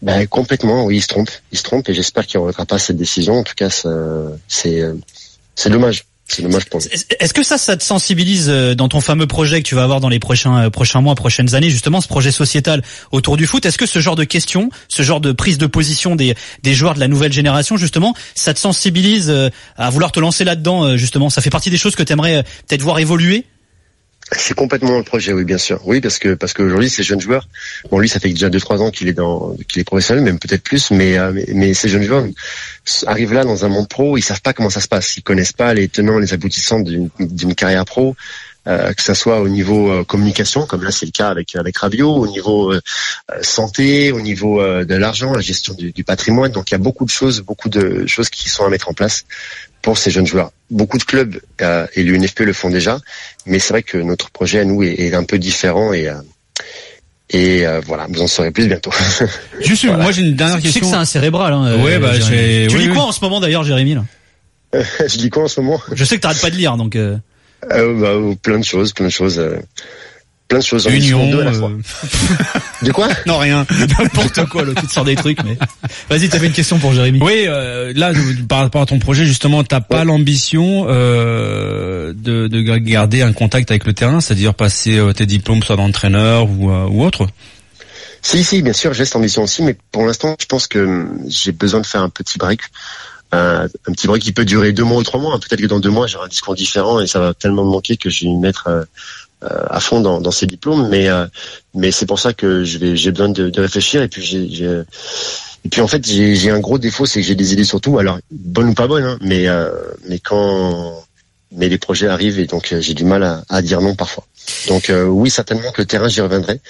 Bah 0.00 0.24
complètement, 0.26 0.84
oui, 0.84 0.98
il 0.98 1.02
se 1.02 1.08
trompe, 1.08 1.30
il 1.50 1.58
se 1.58 1.64
trompe 1.64 1.88
et 1.88 1.94
j'espère 1.94 2.24
qu'il 2.24 2.38
ne 2.38 2.42
remettra 2.42 2.66
pas 2.66 2.78
cette 2.78 2.96
décision. 2.96 3.40
En 3.40 3.42
tout 3.42 3.54
cas, 3.56 3.70
c'est 4.46 4.82
c'est 5.56 5.70
dommage. 5.70 6.04
Est-ce 7.20 7.32
que 7.32 7.42
ça, 7.44 7.56
ça 7.56 7.76
te 7.76 7.84
sensibilise 7.84 8.48
euh, 8.48 8.74
dans 8.74 8.88
ton 8.88 9.00
fameux 9.00 9.26
projet 9.26 9.62
que 9.62 9.68
tu 9.68 9.76
vas 9.76 9.84
avoir 9.84 10.00
dans 10.00 10.08
les 10.08 10.18
prochains 10.18 10.64
euh, 10.64 10.70
prochains 10.70 11.00
mois, 11.00 11.14
prochaines 11.14 11.54
années, 11.54 11.70
justement, 11.70 12.00
ce 12.00 12.08
projet 12.08 12.32
sociétal 12.32 12.82
autour 13.12 13.36
du 13.36 13.46
foot? 13.46 13.64
Est-ce 13.64 13.78
que 13.78 13.86
ce 13.86 14.00
genre 14.00 14.16
de 14.16 14.24
questions, 14.24 14.70
ce 14.88 15.02
genre 15.02 15.20
de 15.20 15.30
prise 15.32 15.56
de 15.58 15.66
position 15.66 16.16
des 16.16 16.34
des 16.62 16.74
joueurs 16.74 16.94
de 16.94 17.00
la 17.00 17.08
nouvelle 17.08 17.32
génération, 17.32 17.76
justement, 17.76 18.14
ça 18.34 18.52
te 18.54 18.58
sensibilise 18.58 19.30
euh, 19.30 19.50
à 19.76 19.88
vouloir 19.90 20.10
te 20.10 20.18
lancer 20.18 20.44
là-dedans, 20.44 20.96
justement? 20.96 21.30
Ça 21.30 21.40
fait 21.40 21.50
partie 21.50 21.70
des 21.70 21.76
choses 21.76 21.94
que 21.94 22.02
tu 22.02 22.12
aimerais 22.12 22.42
peut-être 22.66 22.82
voir 22.82 22.98
évoluer? 22.98 23.44
C'est 24.32 24.54
complètement 24.54 24.98
le 24.98 25.04
projet, 25.04 25.32
oui, 25.32 25.44
bien 25.44 25.58
sûr. 25.58 25.80
Oui, 25.86 26.00
parce 26.00 26.18
que 26.18 26.34
parce 26.34 26.52
qu'aujourd'hui, 26.52 26.90
ces 26.90 27.02
jeunes 27.02 27.20
joueurs, 27.20 27.48
bon, 27.90 27.98
lui, 27.98 28.08
ça 28.08 28.18
fait 28.18 28.28
déjà 28.28 28.50
deux 28.50 28.60
trois 28.60 28.82
ans 28.82 28.90
qu'il 28.90 29.08
est 29.08 29.12
dans, 29.12 29.54
qu'il 29.68 29.80
est 29.80 29.84
professionnel, 29.84 30.24
même 30.24 30.38
peut-être 30.38 30.62
plus, 30.62 30.90
mais, 30.90 31.16
mais, 31.32 31.46
mais 31.54 31.74
ces 31.74 31.88
jeunes 31.88 32.02
joueurs 32.02 32.26
arrivent 33.06 33.32
là 33.32 33.44
dans 33.44 33.64
un 33.64 33.68
monde 33.68 33.88
pro, 33.88 34.16
ils 34.16 34.22
savent 34.22 34.42
pas 34.42 34.52
comment 34.52 34.70
ça 34.70 34.80
se 34.80 34.88
passe, 34.88 35.16
ils 35.16 35.22
connaissent 35.22 35.52
pas 35.52 35.74
les 35.74 35.88
tenants, 35.88 36.18
les 36.18 36.32
aboutissants 36.32 36.80
d'une 36.80 37.54
carrière 37.54 37.84
pro. 37.84 38.16
Euh, 38.68 38.92
que 38.94 39.02
ça 39.02 39.14
soit 39.14 39.40
au 39.40 39.48
niveau 39.48 39.92
euh, 39.92 40.02
communication, 40.02 40.66
comme 40.66 40.82
là 40.82 40.90
c'est 40.90 41.06
le 41.06 41.12
cas 41.12 41.28
avec 41.28 41.54
avec 41.54 41.78
Rabiot, 41.78 42.12
au 42.12 42.26
niveau 42.26 42.72
euh, 42.72 42.80
santé, 43.40 44.10
au 44.10 44.20
niveau 44.20 44.60
de 44.60 44.94
l'argent, 44.94 45.32
la 45.32 45.40
gestion 45.40 45.74
du, 45.74 45.92
du, 45.92 46.02
patrimoine. 46.02 46.50
Donc 46.50 46.70
il 46.70 46.72
y 46.72 46.74
a 46.74 46.78
beaucoup 46.78 47.04
de 47.04 47.10
choses, 47.10 47.42
beaucoup 47.42 47.68
de 47.68 48.06
choses 48.06 48.28
qui 48.28 48.48
sont 48.48 48.64
à 48.64 48.68
mettre 48.68 48.88
en 48.88 48.92
place 48.92 49.24
pour 49.82 49.98
ces 49.98 50.10
jeunes 50.10 50.26
joueurs. 50.26 50.50
Beaucoup 50.70 50.98
de 50.98 51.04
clubs 51.04 51.40
et 51.60 52.02
l'UNFP 52.02 52.40
le 52.40 52.52
font 52.52 52.70
déjà, 52.70 52.98
mais 53.46 53.60
c'est 53.60 53.72
vrai 53.72 53.84
que 53.84 53.98
notre 53.98 54.30
projet 54.30 54.58
à 54.58 54.64
nous 54.64 54.82
est, 54.82 54.94
est 54.98 55.14
un 55.14 55.24
peu 55.24 55.38
différent 55.38 55.92
et 55.92 56.10
et 57.30 57.64
voilà, 57.86 58.06
vous 58.08 58.20
en 58.20 58.26
saurez 58.26 58.50
plus 58.50 58.66
bientôt. 58.66 58.90
Juste, 59.60 59.84
moi 59.84 60.10
j'ai 60.10 60.22
une 60.22 60.34
dernière 60.34 60.60
question. 60.60 60.70
Tu 60.70 60.72
sais 60.72 60.80
que 60.80 60.86
c'est 60.86 61.00
un 61.00 61.04
cérébral. 61.04 61.52
Hein, 61.52 61.82
ouais, 61.84 62.00
bah, 62.00 62.18
tu 62.18 62.78
lis 62.78 62.88
quoi 62.88 63.04
en 63.04 63.12
ce 63.12 63.20
moment 63.20 63.38
d'ailleurs, 63.38 63.62
Jérémy 63.62 63.94
là? 63.94 64.04
Je 65.06 65.18
lis 65.18 65.30
quoi 65.30 65.44
en 65.44 65.48
ce 65.48 65.60
moment? 65.60 65.80
Je 65.92 66.04
sais 66.04 66.16
que 66.16 66.22
t'arrêtes 66.22 66.40
pas 66.40 66.50
de 66.50 66.56
lire, 66.56 66.76
donc. 66.76 66.96
Euh, 66.96 67.16
bah, 67.62 68.14
plein 68.42 68.58
de 68.58 68.64
choses, 68.64 68.92
plein 68.92 69.06
de 69.06 69.10
choses. 69.10 69.38
Euh, 69.38 69.56
plein 70.48 70.58
de 70.58 70.64
choses. 70.64 70.86
Union, 70.86 71.30
deux 71.30 71.40
à 71.40 71.44
la 71.44 71.52
fois. 71.52 71.70
De 72.82 72.92
quoi? 72.92 73.08
Non, 73.26 73.38
rien. 73.38 73.66
N'importe 73.98 74.46
quoi, 74.48 74.64
là, 74.64 74.72
tu 74.78 74.86
te 74.86 74.92
sors 74.92 75.04
des 75.04 75.16
trucs, 75.16 75.42
mais. 75.44 75.56
Vas-y, 76.08 76.28
t'avais 76.28 76.46
une 76.46 76.52
question 76.52 76.78
pour 76.78 76.92
Jérémy. 76.92 77.18
Oui, 77.20 77.44
euh, 77.46 77.92
là, 77.96 78.12
par 78.48 78.60
rapport 78.60 78.82
à 78.82 78.86
ton 78.86 78.98
projet, 78.98 79.24
justement, 79.24 79.64
t'as 79.64 79.80
pas 79.80 80.04
l'ambition 80.04 80.86
euh, 80.88 82.12
de, 82.14 82.48
de 82.48 82.60
garder 82.78 83.22
un 83.22 83.32
contact 83.32 83.70
avec 83.70 83.86
le 83.86 83.92
terrain, 83.92 84.20
c'est-à-dire 84.20 84.54
passer 84.54 85.00
tes 85.16 85.26
diplômes 85.26 85.62
soit 85.62 85.76
d'entraîneur 85.76 86.48
ou, 86.48 86.70
ou 86.70 87.04
autre? 87.04 87.26
Si, 88.26 88.42
si, 88.42 88.60
bien 88.60 88.72
sûr, 88.72 88.92
j'ai 88.92 89.04
cette 89.04 89.14
ambition 89.14 89.44
aussi, 89.44 89.62
mais 89.62 89.76
pour 89.92 90.04
l'instant, 90.04 90.34
je 90.40 90.46
pense 90.46 90.66
que 90.66 90.80
hum, 90.80 91.20
j'ai 91.28 91.52
besoin 91.52 91.80
de 91.80 91.86
faire 91.86 92.02
un 92.02 92.08
petit 92.08 92.38
break 92.38 92.60
un, 93.32 93.68
petit 93.92 94.06
break 94.06 94.22
qui 94.22 94.32
peut 94.32 94.44
durer 94.44 94.72
deux 94.72 94.84
mois 94.84 94.98
ou 94.98 95.02
trois 95.02 95.20
mois. 95.20 95.38
Peut-être 95.38 95.60
que 95.60 95.66
dans 95.66 95.80
deux 95.80 95.90
mois, 95.90 96.06
j'aurai 96.06 96.26
un 96.26 96.28
discours 96.28 96.54
différent 96.54 97.00
et 97.00 97.06
ça 97.06 97.20
va 97.20 97.34
tellement 97.34 97.64
me 97.64 97.70
manquer 97.70 97.96
que 97.96 98.10
je 98.10 98.24
vais 98.24 98.30
me 98.30 98.40
mettre 98.40 98.68
euh, 98.68 98.84
euh, 99.44 99.64
à 99.68 99.80
fond 99.80 100.00
dans, 100.00 100.20
dans 100.20 100.30
ces 100.30 100.46
diplômes. 100.46 100.88
Mais 100.88 101.08
euh, 101.08 101.26
mais 101.74 101.90
c'est 101.90 102.06
pour 102.06 102.18
ça 102.18 102.32
que 102.32 102.64
j'ai 102.64 103.10
besoin 103.10 103.28
de, 103.28 103.60
réfléchir 103.60 104.02
et 104.02 104.08
puis 104.08 104.22
j'ai 104.22 104.82
et 105.64 105.68
puis 105.68 105.80
en 105.80 105.88
fait 105.88 106.06
j'ai 106.06 106.50
un 106.50 106.60
gros 106.60 106.78
défaut, 106.78 107.06
c'est 107.06 107.20
que 107.20 107.26
j'ai 107.26 107.34
des 107.34 107.52
idées 107.52 107.64
sur 107.64 107.80
tout. 107.80 107.98
Alors 107.98 108.18
bonnes 108.30 108.68
ou 108.68 108.74
pas 108.74 108.86
bonnes, 108.86 109.04
hein, 109.04 109.18
mais 109.20 109.46
mais 110.08 110.18
quand 110.18 111.02
mais 111.52 111.68
les 111.68 111.78
projets 111.78 112.08
arrivent 112.08 112.38
et 112.38 112.46
donc 112.46 112.74
j'ai 112.78 112.94
du 112.94 113.04
mal 113.04 113.22
à, 113.22 113.42
à, 113.48 113.62
dire 113.62 113.80
non 113.80 113.94
parfois. 113.94 114.24
Donc 114.68 114.92
oui 115.06 115.30
certainement 115.30 115.72
que 115.72 115.82
le 115.82 115.86
terrain 115.86 116.08
j'y 116.08 116.20
reviendrai. 116.20 116.60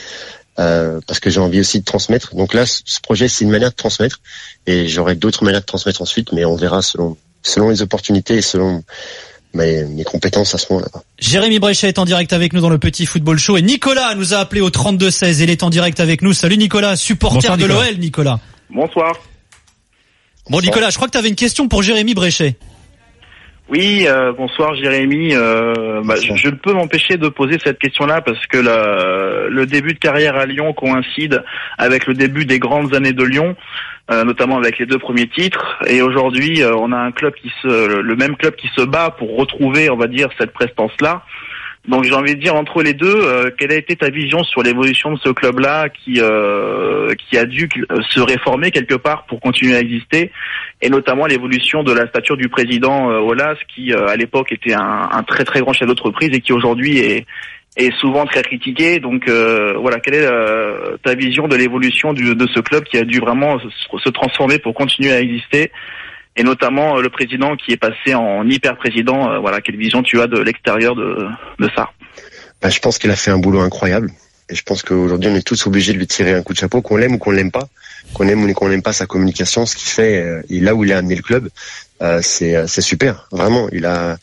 Euh, 0.59 1.01
parce 1.07 1.21
que 1.21 1.29
j'ai 1.29 1.41
envie 1.41 1.61
aussi 1.61 1.81
de 1.81 1.85
transmettre. 1.85 2.35
Donc 2.35 2.55
là, 2.55 2.65
ce 2.67 3.01
projet, 3.03 3.29
c'est 3.29 3.45
une 3.45 3.51
manière 3.51 3.71
de 3.71 3.75
transmettre, 3.75 4.21
et 4.67 4.89
j'aurai 4.89 5.15
d'autres 5.15 5.45
manières 5.45 5.61
de 5.61 5.67
transmettre 5.67 6.01
ensuite, 6.01 6.33
mais 6.33 6.47
on 6.47 6.57
verra 6.57 6.81
selon 6.81 7.19
selon 7.47 7.69
les 7.69 7.83
opportunités 7.83 8.37
et 8.37 8.43
selon 8.43 8.83
mes, 9.55 9.85
mes 9.85 10.05
compétences 10.05 10.55
à 10.55 10.59
ce 10.59 10.73
moment-là. 10.73 11.03
Jérémy 11.19 11.59
Bréchet 11.59 11.89
est 11.89 11.99
en 11.99 12.05
direct 12.05 12.33
avec 12.33 12.53
nous 12.53 12.61
dans 12.61 12.69
le 12.69 12.79
petit 12.79 13.07
football 13.07 13.39
show 13.39 13.57
et 13.57 13.63
Nicolas 13.63 14.15
nous 14.15 14.35
a 14.35 14.39
appelé 14.39 14.61
au 14.61 14.71
32 14.71 15.11
16. 15.11 15.41
Il 15.41 15.51
est 15.51 15.63
en 15.63 15.71
direct 15.71 16.01
avec 16.01 16.23
nous. 16.23 16.33
Salut 16.33 16.59
Nicolas, 16.59 16.97
supporter 16.97 17.57
de 17.57 17.65
l'OL, 17.65 17.97
Nicolas. 17.99 18.41
Bonsoir. 18.69 19.15
Bon 20.51 20.61
Nicolas, 20.61 20.91
je 20.91 20.97
crois 20.97 21.09
que 21.09 21.13
tu 21.13 21.19
avais 21.19 21.29
une 21.29 21.37
question 21.37 21.69
pour 21.69 21.83
Jérémy 21.83 22.15
Bréchet. 22.15 22.57
Oui, 23.69 24.07
euh, 24.07 24.33
bonsoir 24.33 24.77
Jérémy. 24.77 25.35
Euh, 25.35 26.01
bah, 26.05 26.15
je, 26.15 26.49
ne 26.49 26.55
peux 26.55 26.73
m'empêcher 26.73 27.17
de 27.17 27.29
poser 27.29 27.59
cette 27.65 27.81
question-là 27.81 28.21
parce 28.21 28.47
que 28.47 28.59
le 28.59 29.67
début 29.67 29.93
de 29.93 29.99
carrière 29.99 30.37
à 30.37 30.47
Lyon 30.47 30.73
coïncide 30.73 31.43
avec 31.77 32.07
le 32.07 32.15
début 32.15 32.45
des 32.45 32.61
grandes 32.61 32.95
années 32.95 33.13
de 33.13 33.25
Lyon, 33.25 33.57
euh, 34.13 34.23
notamment 34.23 34.57
avec 34.57 34.79
les 34.79 34.87
deux 34.87 35.01
premiers 35.01 35.27
titres. 35.27 35.83
Et 35.89 36.01
aujourd'hui, 36.01 36.63
on 36.65 36.93
a 36.93 36.97
un 36.97 37.11
club 37.11 37.35
qui 37.35 37.51
se, 37.61 38.01
le 38.01 38.17
même 38.17 38.37
club 38.37 38.55
qui 38.55 38.69
se 38.77 38.83
bat 38.83 39.11
pour 39.11 39.37
retrouver, 39.37 39.91
on 39.91 39.97
va 39.97 40.07
dire, 40.07 40.29
cette 40.39 40.53
prestance-là. 40.53 41.25
Donc 41.89 42.03
j'ai 42.03 42.15
envie 42.15 42.35
de 42.35 42.41
dire 42.41 42.57
entre 42.57 42.83
les 42.83 42.95
deux, 42.95 43.15
euh, 43.17 43.51
quelle 43.57 43.71
a 43.71 43.77
été 43.77 43.95
ta 43.95 44.11
vision 44.11 44.43
sur 44.43 44.63
l'évolution 44.63 45.13
de 45.13 45.19
ce 45.19 45.29
club-là 45.29 45.89
qui 45.89 46.21
euh, 46.21 47.15
qui 47.15 47.39
a 47.39 47.45
dû 47.45 47.69
se 48.11 48.21
réformer 48.21 48.73
quelque 48.73 48.97
part 48.97 49.25
pour 49.27 49.41
continuer 49.41 49.77
à 49.77 49.81
exister, 49.81 50.33
et 50.83 50.89
notamment 50.89 51.27
l'évolution 51.27 51.85
de 51.85 51.93
la 51.93 52.09
stature 52.09 52.37
du 52.37 52.49
président 52.49 53.11
euh, 53.11 53.21
Olas 53.21 53.57
qui 53.73 53.93
à 53.93 54.17
l'époque 54.17 54.51
était 54.51 54.75
un, 54.75 55.09
un, 55.13 55.23
très 55.23 55.45
très 55.45 55.61
grand 55.61 55.73
chef 55.73 55.87
d'entreprise 55.87 56.31
et 56.33 56.41
qui 56.41 56.53
aujourd'hui 56.53 56.99
est 56.99 57.27
est 57.77 57.95
souvent 57.99 58.25
très 58.25 58.43
critiqué. 58.43 58.99
Donc 59.01 59.29
voilà, 59.29 60.01
quelle 60.01 60.15
est 60.15 60.29
ta 61.05 61.15
vision 61.15 61.47
de 61.47 61.57
l'évolution 61.57 62.15
de 62.15 62.47
ce 62.55 62.61
club 62.61 62.85
qui 62.85 62.97
a 62.97 63.03
dû 63.03 63.19
vraiment 63.19 63.59
se 63.59 64.09
transformer 64.09 64.59
pour 64.59 64.73
continuer 64.73 65.13
à 65.13 65.21
exister 65.21 65.71
et 66.37 66.43
notamment 66.43 66.99
euh, 66.99 67.03
le 67.03 67.11
président 67.11 67.57
qui 67.57 67.73
est 67.73 67.77
passé 67.77 68.15
en 68.15 68.49
hyper 68.49 68.77
président. 68.77 69.31
Euh, 69.31 69.39
voilà, 69.39 69.61
quelle 69.61 69.77
vision 69.77 70.03
tu 70.03 70.21
as 70.21 70.27
de 70.27 70.39
l'extérieur 70.39 70.95
de, 70.95 71.29
ça? 71.75 71.91
Bah, 72.63 72.69
Je 72.69 72.79
pense 72.81 72.99
qu'il 72.99 73.11
a 73.11 73.17
fait 73.17 73.31
un 73.31 73.39
boulot 73.39 73.61
incroyable. 73.61 74.11
Et 74.49 74.55
je 74.55 74.63
pense 74.63 74.83
qu'aujourd'hui, 74.83 75.29
on 75.33 75.35
est 75.35 75.47
tous 75.47 75.67
obligés 75.67 75.93
de 75.93 75.99
lui 75.99 76.07
tirer 76.07 76.35
un 76.35 76.43
coup 76.43 76.53
de 76.53 76.59
chapeau, 76.59 76.81
qu'on 76.81 76.97
l'aime 76.97 77.15
ou 77.15 77.19
qu'on 77.19 77.33
l'aime 77.33 77.51
pas, 77.51 77.67
qu'on 78.13 78.29
aime 78.29 78.45
ou 78.45 78.53
qu'on 78.55 78.69
n'aime 78.69 78.83
pas 78.83 78.93
sa 78.93 79.07
communication, 79.07 79.67
ce 79.67 79.75
qu'il 79.75 79.89
fait, 79.89 80.23
euh, 80.23 80.43
et 80.49 80.61
là 80.61 80.75
où 80.75 80.85
il 80.85 80.93
a 80.93 80.99
amené 80.99 81.17
le 81.17 81.23
club, 81.23 81.49
euh, 82.01 82.21
c'est 82.23 82.81
super, 82.81 83.27
vraiment. 83.33 83.69
Il 83.73 83.87
a, 83.87 84.19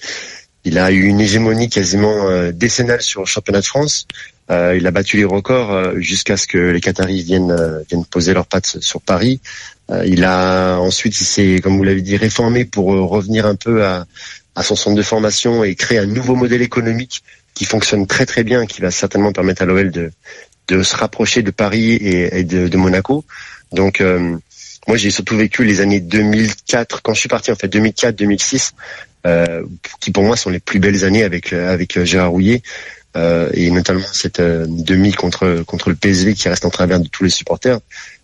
il 0.65 0.77
a 0.79 0.91
eu 0.91 1.03
une 1.03 1.19
hégémonie 1.19 1.69
quasiment 1.69 2.51
décennale 2.51 3.01
sur 3.01 3.21
le 3.21 3.25
championnat 3.25 3.61
de 3.61 3.65
France. 3.65 4.07
Euh, 4.51 4.75
il 4.77 4.85
a 4.87 4.91
battu 4.91 5.17
les 5.17 5.23
records 5.23 5.99
jusqu'à 5.99 6.37
ce 6.37 6.47
que 6.47 6.57
les 6.57 6.81
Qataris 6.81 7.23
viennent, 7.23 7.55
viennent 7.89 8.05
poser 8.05 8.33
leurs 8.33 8.45
pattes 8.45 8.77
sur 8.81 9.01
Paris. 9.01 9.39
Euh, 9.91 10.05
il 10.05 10.23
a 10.23 10.77
ensuite, 10.77 11.19
il 11.19 11.25
s'est, 11.25 11.59
comme 11.61 11.77
vous 11.77 11.83
l'avez 11.83 12.01
dit, 12.01 12.17
réformé 12.17 12.65
pour 12.65 12.93
euh, 12.93 13.01
revenir 13.01 13.45
un 13.45 13.55
peu 13.55 13.85
à, 13.85 14.05
à 14.55 14.63
son 14.63 14.75
centre 14.75 14.95
de 14.95 15.01
formation 15.01 15.63
et 15.63 15.75
créer 15.75 15.97
un 15.97 16.05
nouveau 16.05 16.35
modèle 16.35 16.61
économique 16.61 17.23
qui 17.53 17.65
fonctionne 17.65 18.07
très 18.07 18.25
très 18.25 18.43
bien, 18.43 18.65
qui 18.65 18.81
va 18.81 18.91
certainement 18.91 19.33
permettre 19.33 19.61
à 19.61 19.65
l'OL 19.65 19.91
de, 19.91 20.11
de 20.69 20.83
se 20.83 20.95
rapprocher 20.95 21.41
de 21.41 21.51
Paris 21.51 21.93
et, 21.93 22.43
de, 22.43 22.67
de, 22.67 22.77
Monaco. 22.77 23.25
Donc 23.71 24.01
euh, 24.01 24.37
moi 24.87 24.97
j'ai 24.97 25.11
surtout 25.11 25.37
vécu 25.37 25.63
les 25.65 25.81
années 25.81 25.99
2004 25.99 27.01
quand 27.01 27.13
je 27.13 27.19
suis 27.19 27.29
parti 27.29 27.51
en 27.51 27.55
fait 27.55 27.67
2004 27.67 28.15
2006 28.15 28.73
euh, 29.25 29.63
qui 29.99 30.11
pour 30.11 30.23
moi 30.23 30.35
sont 30.35 30.49
les 30.49 30.59
plus 30.59 30.79
belles 30.79 31.05
années 31.05 31.23
avec 31.23 31.53
avec 31.53 32.03
Gérard 32.03 32.31
Rouillet. 32.31 32.61
et 33.15 33.71
notamment 33.71 34.05
cette 34.11 34.41
demi 34.41 35.13
contre 35.13 35.63
contre 35.65 35.89
le 35.89 35.95
PSV 35.95 36.33
qui 36.33 36.49
reste 36.49 36.65
en 36.65 36.69
travers 36.69 36.99
de 36.99 37.07
tous 37.07 37.23
les 37.23 37.29
supporters. 37.29 37.79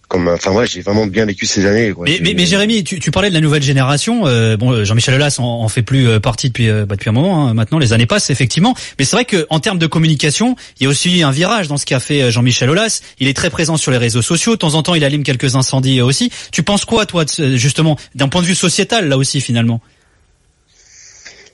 Comme 0.09 0.27
enfin 0.27 0.49
moi 0.49 0.65
j'ai 0.65 0.81
vraiment 0.81 1.05
bien 1.05 1.27
vécu 1.27 1.45
ces 1.45 1.67
années 1.67 1.91
quoi. 1.91 2.03
Mais, 2.07 2.33
mais, 2.33 2.45
Jérémy 2.47 2.83
tu, 2.83 2.99
tu, 2.99 3.11
parlais 3.11 3.29
de 3.29 3.33
la 3.35 3.41
nouvelle 3.41 3.61
génération. 3.61 4.25
Euh, 4.25 4.57
bon 4.57 4.83
Jean-Michel 4.83 5.13
Aulas 5.13 5.35
en, 5.37 5.43
en, 5.43 5.69
fait 5.69 5.83
plus 5.83 6.07
euh, 6.07 6.19
partie 6.19 6.47
depuis 6.47 6.67
euh, 6.67 6.87
bah, 6.87 6.95
depuis 6.95 7.09
un 7.09 7.13
moment 7.13 7.47
hein. 7.47 7.53
maintenant 7.53 7.77
les 7.77 7.93
années 7.93 8.07
passent 8.07 8.31
effectivement. 8.31 8.73
Mais 8.97 9.05
c'est 9.05 9.15
vrai 9.15 9.25
que 9.25 9.45
en 9.51 9.59
termes 9.59 9.77
de 9.77 9.85
communication 9.85 10.55
il 10.79 10.85
y 10.85 10.87
a 10.87 10.89
aussi 10.89 11.21
un 11.21 11.29
virage 11.29 11.67
dans 11.67 11.77
ce 11.77 11.85
qu'a 11.85 11.99
fait 11.99 12.31
Jean-Michel 12.31 12.71
Aulas. 12.71 13.01
Il 13.19 13.27
est 13.27 13.35
très 13.35 13.51
présent 13.51 13.77
sur 13.77 13.91
les 13.91 13.99
réseaux 13.99 14.23
sociaux. 14.23 14.53
De 14.53 14.57
temps 14.57 14.73
en 14.73 14.81
temps 14.81 14.95
il 14.95 15.03
allume 15.03 15.21
quelques 15.21 15.55
incendies 15.55 16.01
aussi. 16.01 16.31
Tu 16.51 16.63
penses 16.63 16.85
quoi 16.85 17.05
toi 17.05 17.25
justement 17.53 17.95
d'un 18.15 18.29
point 18.29 18.41
de 18.41 18.47
vue 18.47 18.55
sociétal 18.55 19.09
là 19.09 19.15
aussi 19.15 19.41
finalement? 19.41 19.79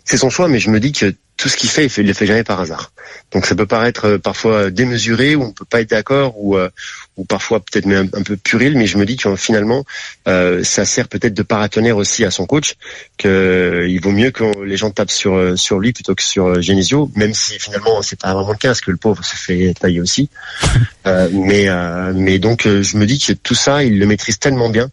C'est 0.05 0.17
son 0.17 0.29
choix 0.29 0.47
mais 0.47 0.59
je 0.59 0.69
me 0.69 0.79
dis 0.79 0.91
que 0.91 1.13
tout 1.37 1.49
ce 1.49 1.57
qu'il 1.57 1.69
fait, 1.69 1.87
il 1.87 2.03
ne 2.03 2.07
le 2.07 2.13
fait 2.13 2.25
jamais 2.25 2.43
par 2.43 2.61
hasard. 2.61 2.91
Donc 3.31 3.45
ça 3.45 3.55
peut 3.55 3.65
paraître 3.65 4.05
euh, 4.05 4.17
parfois 4.17 4.71
démesuré, 4.71 5.35
ou 5.35 5.43
on 5.43 5.51
peut 5.51 5.65
pas 5.65 5.81
être 5.81 5.89
d'accord, 5.89 6.33
ou, 6.37 6.55
euh, 6.55 6.69
ou 7.17 7.25
parfois 7.25 7.59
peut-être 7.59 7.85
même 7.85 8.09
un, 8.13 8.23
peu 8.23 8.37
puril, 8.37 8.77
mais 8.77 8.87
je 8.87 8.97
me 8.97 9.05
dis 9.05 9.17
que 9.17 9.35
finalement, 9.35 9.83
euh, 10.29 10.63
ça 10.63 10.85
sert 10.85 11.09
peut-être 11.09 11.33
de 11.33 11.43
paratonnerre 11.43 11.97
aussi 11.97 12.23
à 12.23 12.31
son 12.31 12.45
coach, 12.45 12.75
qu'il 13.17 13.99
vaut 14.01 14.11
mieux 14.11 14.31
que 14.31 14.63
les 14.63 14.77
gens 14.77 14.91
tapent 14.91 15.11
sur 15.11 15.57
sur 15.57 15.79
lui 15.79 15.91
plutôt 15.91 16.15
que 16.15 16.23
sur 16.23 16.61
Genesio, 16.61 17.11
même 17.15 17.33
si 17.33 17.59
finalement 17.59 18.01
c'est 18.01 18.19
pas 18.19 18.33
vraiment 18.33 18.51
le 18.51 18.57
cas, 18.57 18.69
parce 18.69 18.81
que 18.81 18.91
le 18.91 18.97
pauvre 18.97 19.23
se 19.25 19.35
fait 19.35 19.73
tailler 19.73 19.99
aussi. 19.99 20.29
mais 21.31 21.67
mais 22.13 22.39
donc 22.39 22.63
je 22.63 22.97
me 22.97 23.05
dis 23.05 23.19
que 23.19 23.33
tout 23.33 23.55
ça, 23.55 23.83
il 23.83 23.99
le 23.99 24.05
maîtrise 24.05 24.39
tellement 24.39 24.69
bien 24.69 24.89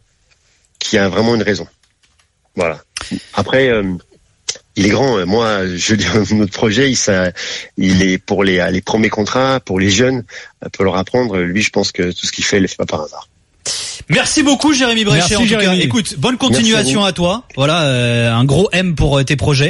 qu'il 0.78 0.96
y 0.96 1.00
a 1.00 1.08
vraiment 1.08 1.34
une 1.34 1.42
raison. 1.42 1.68
Voilà. 2.56 2.82
Après 3.34 3.70
il 4.76 4.86
est 4.86 4.90
grand. 4.90 5.18
Euh, 5.18 5.26
moi, 5.26 5.66
je 5.74 5.94
dis 5.94 6.06
notre 6.34 6.52
projet, 6.52 6.90
il, 6.90 6.96
ça, 6.96 7.30
il 7.76 8.02
est 8.02 8.18
pour 8.18 8.44
les, 8.44 8.64
les 8.70 8.80
premiers 8.80 9.10
contrats, 9.10 9.60
pour 9.60 9.78
les 9.78 9.90
jeunes, 9.90 10.24
euh, 10.64 10.68
pour 10.72 10.84
leur 10.84 10.96
apprendre. 10.96 11.38
Lui, 11.38 11.62
je 11.62 11.70
pense 11.70 11.92
que 11.92 12.12
tout 12.12 12.26
ce 12.26 12.32
qu'il 12.32 12.44
fait, 12.44 12.58
il 12.58 12.62
le 12.62 12.68
fait 12.68 12.76
pas 12.76 12.86
par 12.86 13.02
hasard. 13.02 13.28
Merci 14.08 14.42
beaucoup, 14.42 14.72
Jérémy 14.72 15.04
Bréchet. 15.04 15.36
en 15.36 15.42
tout 15.42 15.48
cas, 15.48 15.74
écoute, 15.74 16.18
bonne 16.18 16.36
continuation 16.36 17.04
à, 17.04 17.12
toi. 17.12 17.44
Voilà, 17.56 17.82
euh, 17.84 18.32
un 18.32 18.44
gros 18.44 18.68
M 18.72 18.94
pour 18.94 19.24
tes 19.24 19.36
projets, 19.36 19.68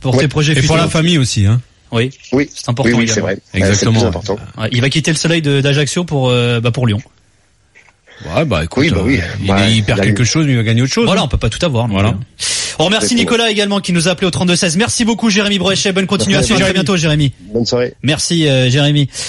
pour 0.00 0.18
tes 0.18 0.28
projets 0.28 0.58
et 0.58 0.62
pour 0.62 0.76
la 0.76 0.88
famille 0.88 1.18
aussi. 1.18 1.46
Hein. 1.46 1.60
Oui, 1.92 2.10
oui, 2.32 2.48
c'est 2.54 2.68
important. 2.68 2.96
Oui, 2.96 3.08
c'est 3.08 3.20
vrai. 3.20 3.38
Exactement. 3.52 4.04
important. 4.04 4.36
il 4.70 4.80
va 4.80 4.90
quitter 4.90 5.10
le 5.10 5.16
soleil 5.16 5.42
d'Ajaccio 5.42 6.04
pour 6.04 6.30
bah, 6.30 6.70
pour 6.70 6.86
Lyon. 6.86 7.00
Ouais, 8.26 8.44
bah 8.44 8.62
écoute, 8.62 8.82
oui, 8.82 8.90
bah, 8.90 9.56
oui. 9.56 9.76
il, 9.76 9.82
perd 9.82 10.02
quelque 10.02 10.24
chose, 10.24 10.44
mais 10.44 10.52
il 10.52 10.56
va 10.56 10.62
gagner 10.62 10.82
autre 10.82 10.92
chose. 10.92 11.06
Voilà, 11.06 11.22
hein. 11.22 11.24
on 11.24 11.28
peut 11.28 11.38
pas 11.38 11.48
tout 11.48 11.64
avoir. 11.64 11.88
Voilà. 11.88 12.14
On 12.80 12.86
remercie 12.86 13.14
Nicolas 13.14 13.50
également 13.50 13.80
qui 13.80 13.92
nous 13.92 14.08
a 14.08 14.12
appelé 14.12 14.26
au 14.26 14.30
32 14.30 14.56
16. 14.56 14.76
Merci 14.78 15.04
beaucoup 15.04 15.28
Jérémy 15.28 15.58
Brochet. 15.58 15.92
Bonne 15.92 16.06
continuation. 16.06 16.56
À 16.56 16.60
très 16.60 16.72
bientôt 16.72 16.96
Jérémy. 16.96 17.32
Bonne 17.52 17.66
soirée. 17.66 17.94
Merci 18.02 18.48
euh, 18.48 18.70
Jérémy. 18.70 19.08